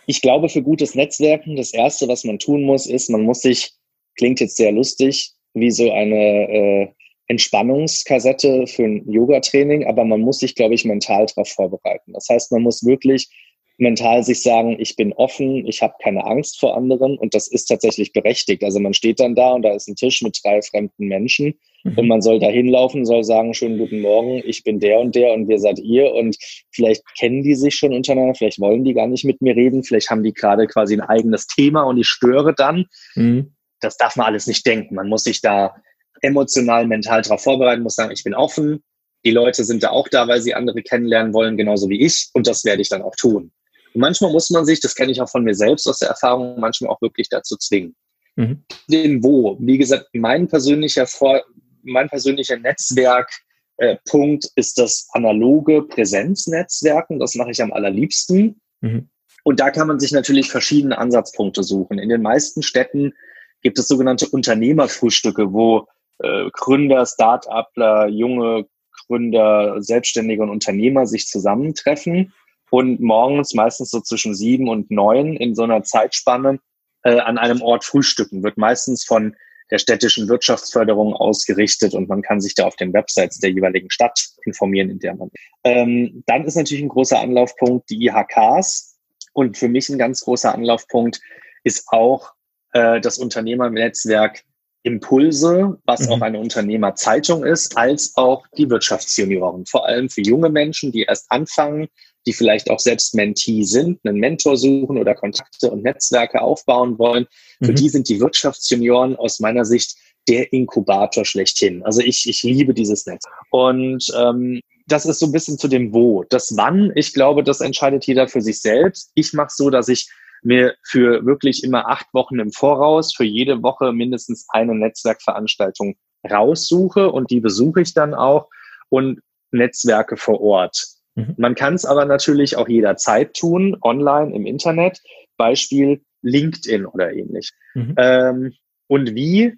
ich 0.07 0.21
glaube, 0.21 0.49
für 0.49 0.63
gutes 0.63 0.95
Netzwerken, 0.95 1.55
das 1.55 1.71
Erste, 1.71 2.07
was 2.07 2.23
man 2.23 2.39
tun 2.39 2.63
muss, 2.63 2.87
ist, 2.87 3.09
man 3.09 3.21
muss 3.21 3.41
sich, 3.41 3.73
klingt 4.15 4.39
jetzt 4.39 4.57
sehr 4.57 4.71
lustig, 4.71 5.33
wie 5.53 5.69
so 5.69 5.91
eine 5.91 6.49
äh, 6.49 6.87
Entspannungskassette 7.27 8.67
für 8.67 8.83
ein 8.83 9.09
Yoga-Training, 9.11 9.85
aber 9.85 10.05
man 10.05 10.21
muss 10.21 10.39
sich, 10.39 10.55
glaube 10.55 10.75
ich, 10.75 10.85
mental 10.85 11.25
darauf 11.25 11.49
vorbereiten. 11.49 12.13
Das 12.13 12.27
heißt, 12.29 12.51
man 12.51 12.63
muss 12.63 12.85
wirklich 12.85 13.29
mental 13.77 14.23
sich 14.23 14.41
sagen, 14.41 14.75
ich 14.79 14.95
bin 14.95 15.13
offen, 15.13 15.67
ich 15.67 15.81
habe 15.81 15.93
keine 16.01 16.25
Angst 16.25 16.59
vor 16.59 16.75
anderen 16.75 17.17
und 17.17 17.35
das 17.35 17.47
ist 17.47 17.65
tatsächlich 17.65 18.11
berechtigt. 18.11 18.63
Also 18.63 18.79
man 18.79 18.93
steht 18.93 19.19
dann 19.19 19.35
da 19.35 19.51
und 19.51 19.61
da 19.61 19.73
ist 19.73 19.87
ein 19.87 19.95
Tisch 19.95 20.21
mit 20.23 20.39
drei 20.43 20.61
fremden 20.61 21.07
Menschen 21.07 21.53
mhm. 21.83 21.97
und 21.97 22.07
man 22.07 22.21
soll 22.21 22.39
da 22.39 22.47
hinlaufen, 22.47 23.05
soll 23.05 23.23
sagen, 23.23 23.53
schönen 23.53 23.77
guten 23.77 24.01
Morgen, 24.01 24.41
ich 24.45 24.63
bin 24.63 24.79
der 24.79 24.99
und 24.99 25.15
der 25.15 25.33
und 25.33 25.47
wer 25.47 25.59
seid 25.59 25.79
ihr 25.79 26.11
und 26.13 26.37
vielleicht 26.71 27.03
kennen 27.19 27.43
die 27.43 27.55
sich 27.55 27.75
schon 27.75 27.93
untereinander, 27.93 28.33
vielleicht 28.33 28.59
wollen 28.59 28.83
die 28.83 28.93
gar 28.93 29.07
nicht 29.07 29.25
mit 29.25 29.41
mir 29.41 29.55
reden, 29.55 29.83
vielleicht 29.83 30.09
haben 30.09 30.23
die 30.23 30.33
gerade 30.33 30.65
quasi 30.65 30.95
ein 30.95 31.01
eigenes 31.01 31.45
Thema 31.45 31.83
und 31.83 31.97
ich 31.99 32.07
störe 32.07 32.55
dann. 32.55 32.85
Mhm. 33.15 33.53
Das 33.79 33.95
darf 33.97 34.15
man 34.15 34.25
alles 34.25 34.47
nicht 34.47 34.65
denken. 34.65 34.95
Man 34.95 35.07
muss 35.07 35.23
sich 35.23 35.39
da 35.39 35.75
emotional, 36.21 36.87
mental 36.87 37.21
darauf 37.21 37.43
vorbereiten, 37.43 37.83
muss 37.83 37.95
sagen, 37.95 38.11
ich 38.11 38.23
bin 38.23 38.33
offen. 38.33 38.83
Die 39.25 39.31
Leute 39.31 39.63
sind 39.63 39.83
da 39.83 39.89
auch 39.89 40.07
da, 40.07 40.27
weil 40.27 40.41
sie 40.41 40.53
andere 40.53 40.81
kennenlernen 40.81 41.33
wollen, 41.33 41.57
genauso 41.57 41.89
wie 41.89 42.01
ich. 42.01 42.29
Und 42.33 42.47
das 42.47 42.63
werde 42.65 42.81
ich 42.81 42.89
dann 42.89 43.01
auch 43.01 43.15
tun. 43.15 43.51
Und 43.93 44.01
manchmal 44.01 44.31
muss 44.31 44.49
man 44.49 44.65
sich, 44.65 44.79
das 44.79 44.95
kenne 44.95 45.11
ich 45.11 45.21
auch 45.21 45.29
von 45.29 45.43
mir 45.43 45.55
selbst 45.55 45.87
aus 45.87 45.99
der 45.99 46.09
Erfahrung, 46.09 46.59
manchmal 46.59 46.91
auch 46.91 47.01
wirklich 47.01 47.29
dazu 47.29 47.57
zwingen. 47.57 47.95
Mhm. 48.35 48.63
Den 48.89 49.23
Wo. 49.23 49.57
Wie 49.59 49.77
gesagt, 49.77 50.07
mein 50.13 50.47
persönlicher, 50.47 51.07
Vor 51.07 51.43
mein 51.83 52.09
persönlicher 52.09 52.57
Netzwerkpunkt 52.57 54.45
äh, 54.45 54.49
ist 54.55 54.77
das 54.77 55.07
analoge 55.11 55.83
Präsenznetzwerken. 55.83 57.19
Das 57.19 57.35
mache 57.35 57.51
ich 57.51 57.61
am 57.61 57.73
allerliebsten. 57.73 58.61
Mhm. 58.81 59.09
Und 59.43 59.59
da 59.59 59.71
kann 59.71 59.87
man 59.87 59.99
sich 59.99 60.11
natürlich 60.11 60.51
verschiedene 60.51 60.97
Ansatzpunkte 60.97 61.63
suchen. 61.63 61.99
In 61.99 62.09
den 62.09 62.21
meisten 62.21 62.61
Städten 62.61 63.13
gibt 63.61 63.79
es 63.79 63.87
sogenannte 63.87 64.27
Unternehmerfrühstücke, 64.27 65.53
wo 65.53 65.87
äh, 66.19 66.49
Gründer, 66.51 67.05
Start-upler, 67.05 68.07
junge 68.07 68.67
Gründer, 69.05 69.81
Selbstständige 69.81 70.43
und 70.43 70.49
Unternehmer 70.49 71.05
sich 71.05 71.27
zusammentreffen 71.27 72.33
und 72.69 72.99
morgens 72.99 73.53
meistens 73.53 73.91
so 73.91 74.01
zwischen 74.01 74.35
sieben 74.35 74.69
und 74.69 74.91
neun 74.91 75.35
in 75.35 75.55
so 75.55 75.63
einer 75.63 75.83
Zeitspanne 75.83 76.59
äh, 77.03 77.19
an 77.19 77.37
einem 77.37 77.61
Ort 77.61 77.85
frühstücken. 77.85 78.43
Wird 78.43 78.57
meistens 78.57 79.05
von 79.05 79.35
der 79.71 79.79
städtischen 79.79 80.29
Wirtschaftsförderung 80.29 81.13
ausgerichtet 81.13 81.93
und 81.93 82.07
man 82.07 82.21
kann 82.21 82.39
sich 82.39 82.55
da 82.55 82.65
auf 82.65 82.75
den 82.75 82.93
Websites 82.93 83.39
der 83.39 83.51
jeweiligen 83.51 83.89
Stadt 83.89 84.27
informieren, 84.45 84.89
in 84.89 84.99
der 84.99 85.15
man. 85.15 85.29
Ähm, 85.63 86.23
dann 86.25 86.45
ist 86.45 86.55
natürlich 86.55 86.83
ein 86.83 86.89
großer 86.89 87.19
Anlaufpunkt 87.19 87.89
die 87.89 88.05
IHKs 88.05 88.97
und 89.33 89.57
für 89.57 89.67
mich 89.67 89.89
ein 89.89 89.97
ganz 89.97 90.21
großer 90.21 90.53
Anlaufpunkt 90.53 91.19
ist 91.63 91.87
auch 91.89 92.31
äh, 92.71 93.01
das 93.01 93.17
Unternehmernetzwerk 93.17 94.43
Impulse, 94.87 95.77
was 95.85 96.01
mhm. 96.01 96.13
auch 96.13 96.21
eine 96.21 96.39
Unternehmerzeitung 96.39 97.45
ist, 97.45 97.77
als 97.77 98.15
auch 98.15 98.45
die 98.57 98.69
Wirtschaftsjunioren. 98.69 99.65
Vor 99.65 99.85
allem 99.85 100.09
für 100.09 100.21
junge 100.21 100.49
Menschen, 100.49 100.91
die 100.91 101.03
erst 101.03 101.25
anfangen, 101.29 101.87
die 102.25 102.33
vielleicht 102.33 102.69
auch 102.69 102.79
selbst 102.79 103.15
Mentee 103.15 103.63
sind, 103.63 103.99
einen 104.03 104.19
Mentor 104.19 104.57
suchen 104.57 104.97
oder 104.97 105.15
Kontakte 105.15 105.69
und 105.69 105.83
Netzwerke 105.83 106.41
aufbauen 106.41 106.97
wollen. 106.97 107.27
Für 107.61 107.71
mhm. 107.71 107.75
die 107.75 107.89
sind 107.89 108.09
die 108.09 108.19
Wirtschaftsjunioren 108.19 109.15
aus 109.15 109.39
meiner 109.39 109.65
Sicht 109.65 109.95
der 110.27 110.51
Inkubator 110.51 111.23
schlechthin. 111.23 111.83
Also 111.83 112.01
ich, 112.01 112.27
ich 112.27 112.43
liebe 112.43 112.73
dieses 112.73 113.05
Netz. 113.05 113.23
Und 113.49 114.11
ähm, 114.17 114.61
das 114.87 115.05
ist 115.05 115.19
so 115.19 115.25
ein 115.25 115.31
bisschen 115.31 115.57
zu 115.57 115.67
dem 115.67 115.93
Wo. 115.93 116.23
Das 116.29 116.55
Wann, 116.57 116.91
ich 116.95 117.13
glaube, 117.13 117.43
das 117.43 117.61
entscheidet 117.61 118.05
jeder 118.05 118.27
für 118.27 118.41
sich 118.41 118.61
selbst. 118.61 119.11
Ich 119.15 119.33
mache 119.33 119.51
so, 119.53 119.69
dass 119.69 119.87
ich 119.87 120.09
mir 120.43 120.75
für 120.83 121.25
wirklich 121.25 121.63
immer 121.63 121.89
acht 121.89 122.07
Wochen 122.13 122.39
im 122.39 122.51
Voraus 122.51 123.13
für 123.15 123.23
jede 123.23 123.63
Woche 123.63 123.91
mindestens 123.91 124.47
eine 124.49 124.75
Netzwerkveranstaltung 124.75 125.95
raussuche 126.29 127.11
und 127.11 127.31
die 127.31 127.39
besuche 127.39 127.81
ich 127.81 127.93
dann 127.93 128.13
auch 128.13 128.49
und 128.89 129.21
Netzwerke 129.51 130.17
vor 130.17 130.41
Ort. 130.41 130.85
Mhm. 131.15 131.33
Man 131.37 131.55
kann 131.55 131.73
es 131.73 131.85
aber 131.85 132.05
natürlich 132.05 132.57
auch 132.57 132.67
jederzeit 132.67 133.33
tun, 133.33 133.77
online 133.81 134.35
im 134.35 134.45
Internet, 134.45 135.01
Beispiel 135.37 136.01
LinkedIn 136.21 136.85
oder 136.85 137.13
ähnlich. 137.13 137.51
Mhm. 137.73 137.95
Ähm, 137.97 138.53
und 138.87 139.15
wie? 139.15 139.53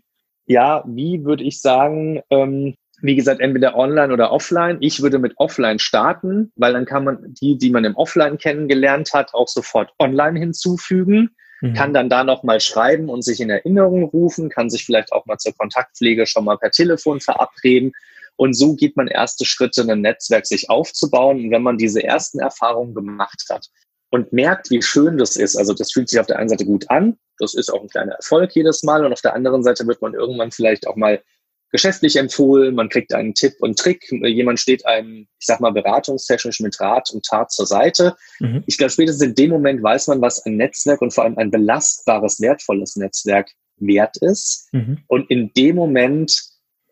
Ja, 0.46 0.84
wie 0.88 1.26
würde 1.26 1.44
ich 1.44 1.62
sagen, 1.62 2.22
ähm, 2.32 2.76
wie 3.02 3.16
gesagt, 3.16 3.42
entweder 3.42 3.76
online 3.76 4.14
oder 4.14 4.32
offline. 4.32 4.78
Ich 4.82 5.02
würde 5.02 5.20
mit 5.20 5.34
offline 5.38 5.80
starten, 5.80 6.52
weil 6.56 6.74
dann 6.74 6.86
kann 6.86 7.04
man 7.04 7.34
die, 7.42 7.58
die 7.58 7.70
man 7.70 7.86
im 7.86 7.96
Offline 7.96 8.38
kennengelernt 8.38 9.14
hat, 9.14 9.34
auch 9.34 9.48
sofort 9.48 9.94
online 10.00 10.40
hinzufügen, 10.40 11.32
mhm. 11.62 11.74
kann 11.74 11.94
dann 11.94 12.10
da 12.10 12.24
nochmal 12.24 12.60
schreiben 12.60 13.10
und 13.10 13.24
sich 13.24 13.40
in 13.40 13.50
Erinnerung 13.50 14.04
rufen, 14.04 14.50
kann 14.50 14.70
sich 14.70 14.86
vielleicht 14.86 15.12
auch 15.12 15.26
mal 15.26 15.38
zur 15.38 15.56
Kontaktpflege 15.56 16.26
schon 16.26 16.46
mal 16.46 16.58
per 16.58 16.72
Telefon 16.72 17.20
verabreden. 17.20 17.92
Und 18.36 18.54
so 18.54 18.76
geht 18.76 18.96
man 18.96 19.08
erste 19.08 19.46
Schritte, 19.46 19.82
ein 19.82 20.02
Netzwerk 20.02 20.46
sich 20.46 20.70
aufzubauen. 20.70 21.46
Und 21.46 21.52
wenn 21.52 21.64
man 21.64 21.78
diese 21.78 22.04
ersten 22.04 22.40
Erfahrungen 22.40 22.94
gemacht 22.94 23.44
hat 23.50 23.68
und 24.12 24.32
merkt, 24.32 24.72
wie 24.72 24.82
schön 24.82 25.18
das 25.18 25.36
ist, 25.36 25.58
also 25.58 25.74
das 25.74 25.92
fühlt 25.92 26.10
sich 26.10 26.20
auf 26.20 26.28
der 26.28 26.40
einen 26.40 26.50
Seite 26.50 26.66
gut 26.66 26.90
an, 26.90 27.18
das 27.38 27.54
ist 27.54 27.70
auch 27.70 27.82
ein 27.82 27.90
kleiner 27.90 28.14
Erfolg 28.14 28.56
jedes 28.56 28.84
Mal. 28.84 29.06
Und 29.06 29.14
auf 29.14 29.22
der 29.22 29.34
anderen 29.34 29.64
Seite 29.64 29.88
wird 29.88 30.02
man 30.02 30.14
irgendwann 30.14 30.52
vielleicht 30.52 30.88
auch 30.88 30.96
mal 30.96 31.22
geschäftlich 31.72 32.16
empfohlen, 32.16 32.76
man 32.76 32.90
kriegt 32.90 33.14
einen 33.14 33.34
Tipp 33.34 33.54
und 33.60 33.78
Trick, 33.78 34.12
jemand 34.12 34.60
steht 34.60 34.86
einem, 34.86 35.28
ich 35.40 35.46
sag 35.46 35.60
mal, 35.60 35.72
beratungstechnisch 35.72 36.60
mit 36.62 36.80
Rat 36.80 37.12
und 37.12 37.26
Tat 37.26 37.52
zur 37.52 37.66
Seite. 37.66 38.16
Mhm. 38.40 38.64
Ich 38.66 38.78
glaube, 38.78 38.92
spätestens 38.92 39.28
in 39.28 39.36
dem 39.36 39.52
Moment 39.52 39.84
weiß 39.84 40.08
man, 40.08 40.22
was 40.22 40.46
ein 40.46 40.58
Netzwerk 40.58 41.02
und 41.02 41.14
vor 41.14 41.26
allem 41.26 41.38
ein 41.38 41.52
belastbares, 41.52 42.42
wertvolles 42.42 42.96
Netzwerk 42.96 43.52
wert 43.78 44.18
ist. 44.18 44.68
Mhm. 44.72 45.00
Und 45.08 45.30
in 45.30 45.52
dem 45.54 45.76
Moment 45.76 46.42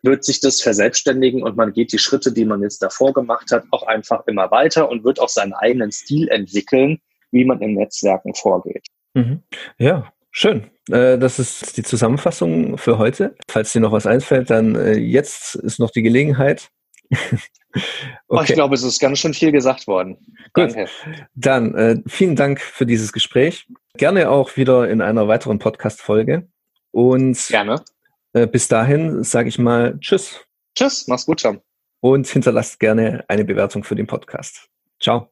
wird 0.03 0.23
sich 0.23 0.39
das 0.39 0.61
verselbstständigen 0.61 1.43
und 1.43 1.57
man 1.57 1.73
geht 1.73 1.91
die 1.91 1.97
Schritte, 1.97 2.31
die 2.31 2.45
man 2.45 2.61
jetzt 2.61 2.81
davor 2.81 3.13
gemacht 3.13 3.51
hat, 3.51 3.65
auch 3.71 3.83
einfach 3.83 4.25
immer 4.27 4.51
weiter 4.51 4.89
und 4.89 5.03
wird 5.03 5.19
auch 5.19 5.29
seinen 5.29 5.53
eigenen 5.53 5.91
Stil 5.91 6.29
entwickeln, 6.29 6.99
wie 7.31 7.45
man 7.45 7.61
im 7.61 7.73
Netzwerken 7.73 8.33
vorgeht. 8.33 8.85
Mhm. 9.13 9.43
Ja, 9.77 10.13
Schön. 10.31 10.69
Äh, 10.89 11.17
das 11.17 11.39
ist 11.39 11.77
die 11.77 11.83
Zusammenfassung 11.83 12.77
für 12.77 12.97
heute. 12.97 13.35
Falls 13.47 13.73
dir 13.73 13.79
noch 13.79 13.91
was 13.91 14.05
einfällt, 14.05 14.49
dann 14.49 14.75
äh, 14.75 14.97
jetzt 14.97 15.55
ist 15.55 15.79
noch 15.79 15.91
die 15.91 16.03
Gelegenheit. 16.03 16.69
okay. 18.27 18.43
ich 18.43 18.53
glaube, 18.53 18.75
es 18.75 18.83
ist 18.83 18.99
ganz 18.99 19.19
schön 19.19 19.33
viel 19.33 19.51
gesagt 19.51 19.87
worden. 19.87 20.17
Gut. 20.53 20.75
Danke. 20.75 20.89
Dann 21.35 21.75
äh, 21.75 21.97
vielen 22.07 22.35
Dank 22.35 22.61
für 22.61 22.85
dieses 22.85 23.13
Gespräch. 23.13 23.67
Gerne 23.95 24.29
auch 24.29 24.57
wieder 24.57 24.89
in 24.89 25.01
einer 25.01 25.27
weiteren 25.27 25.59
Podcast-Folge. 25.59 26.47
Und 26.91 27.47
Gerne. 27.47 27.83
Äh, 28.33 28.47
bis 28.47 28.67
dahin 28.67 29.23
sage 29.23 29.49
ich 29.49 29.57
mal 29.57 29.97
Tschüss. 29.99 30.45
Tschüss, 30.75 31.07
mach's 31.07 31.25
gut, 31.25 31.41
Tom. 31.41 31.61
Und 31.99 32.27
hinterlasst 32.27 32.79
gerne 32.79 33.25
eine 33.27 33.43
Bewertung 33.43 33.83
für 33.83 33.95
den 33.95 34.05
Podcast. 34.05 34.69
Ciao. 35.01 35.31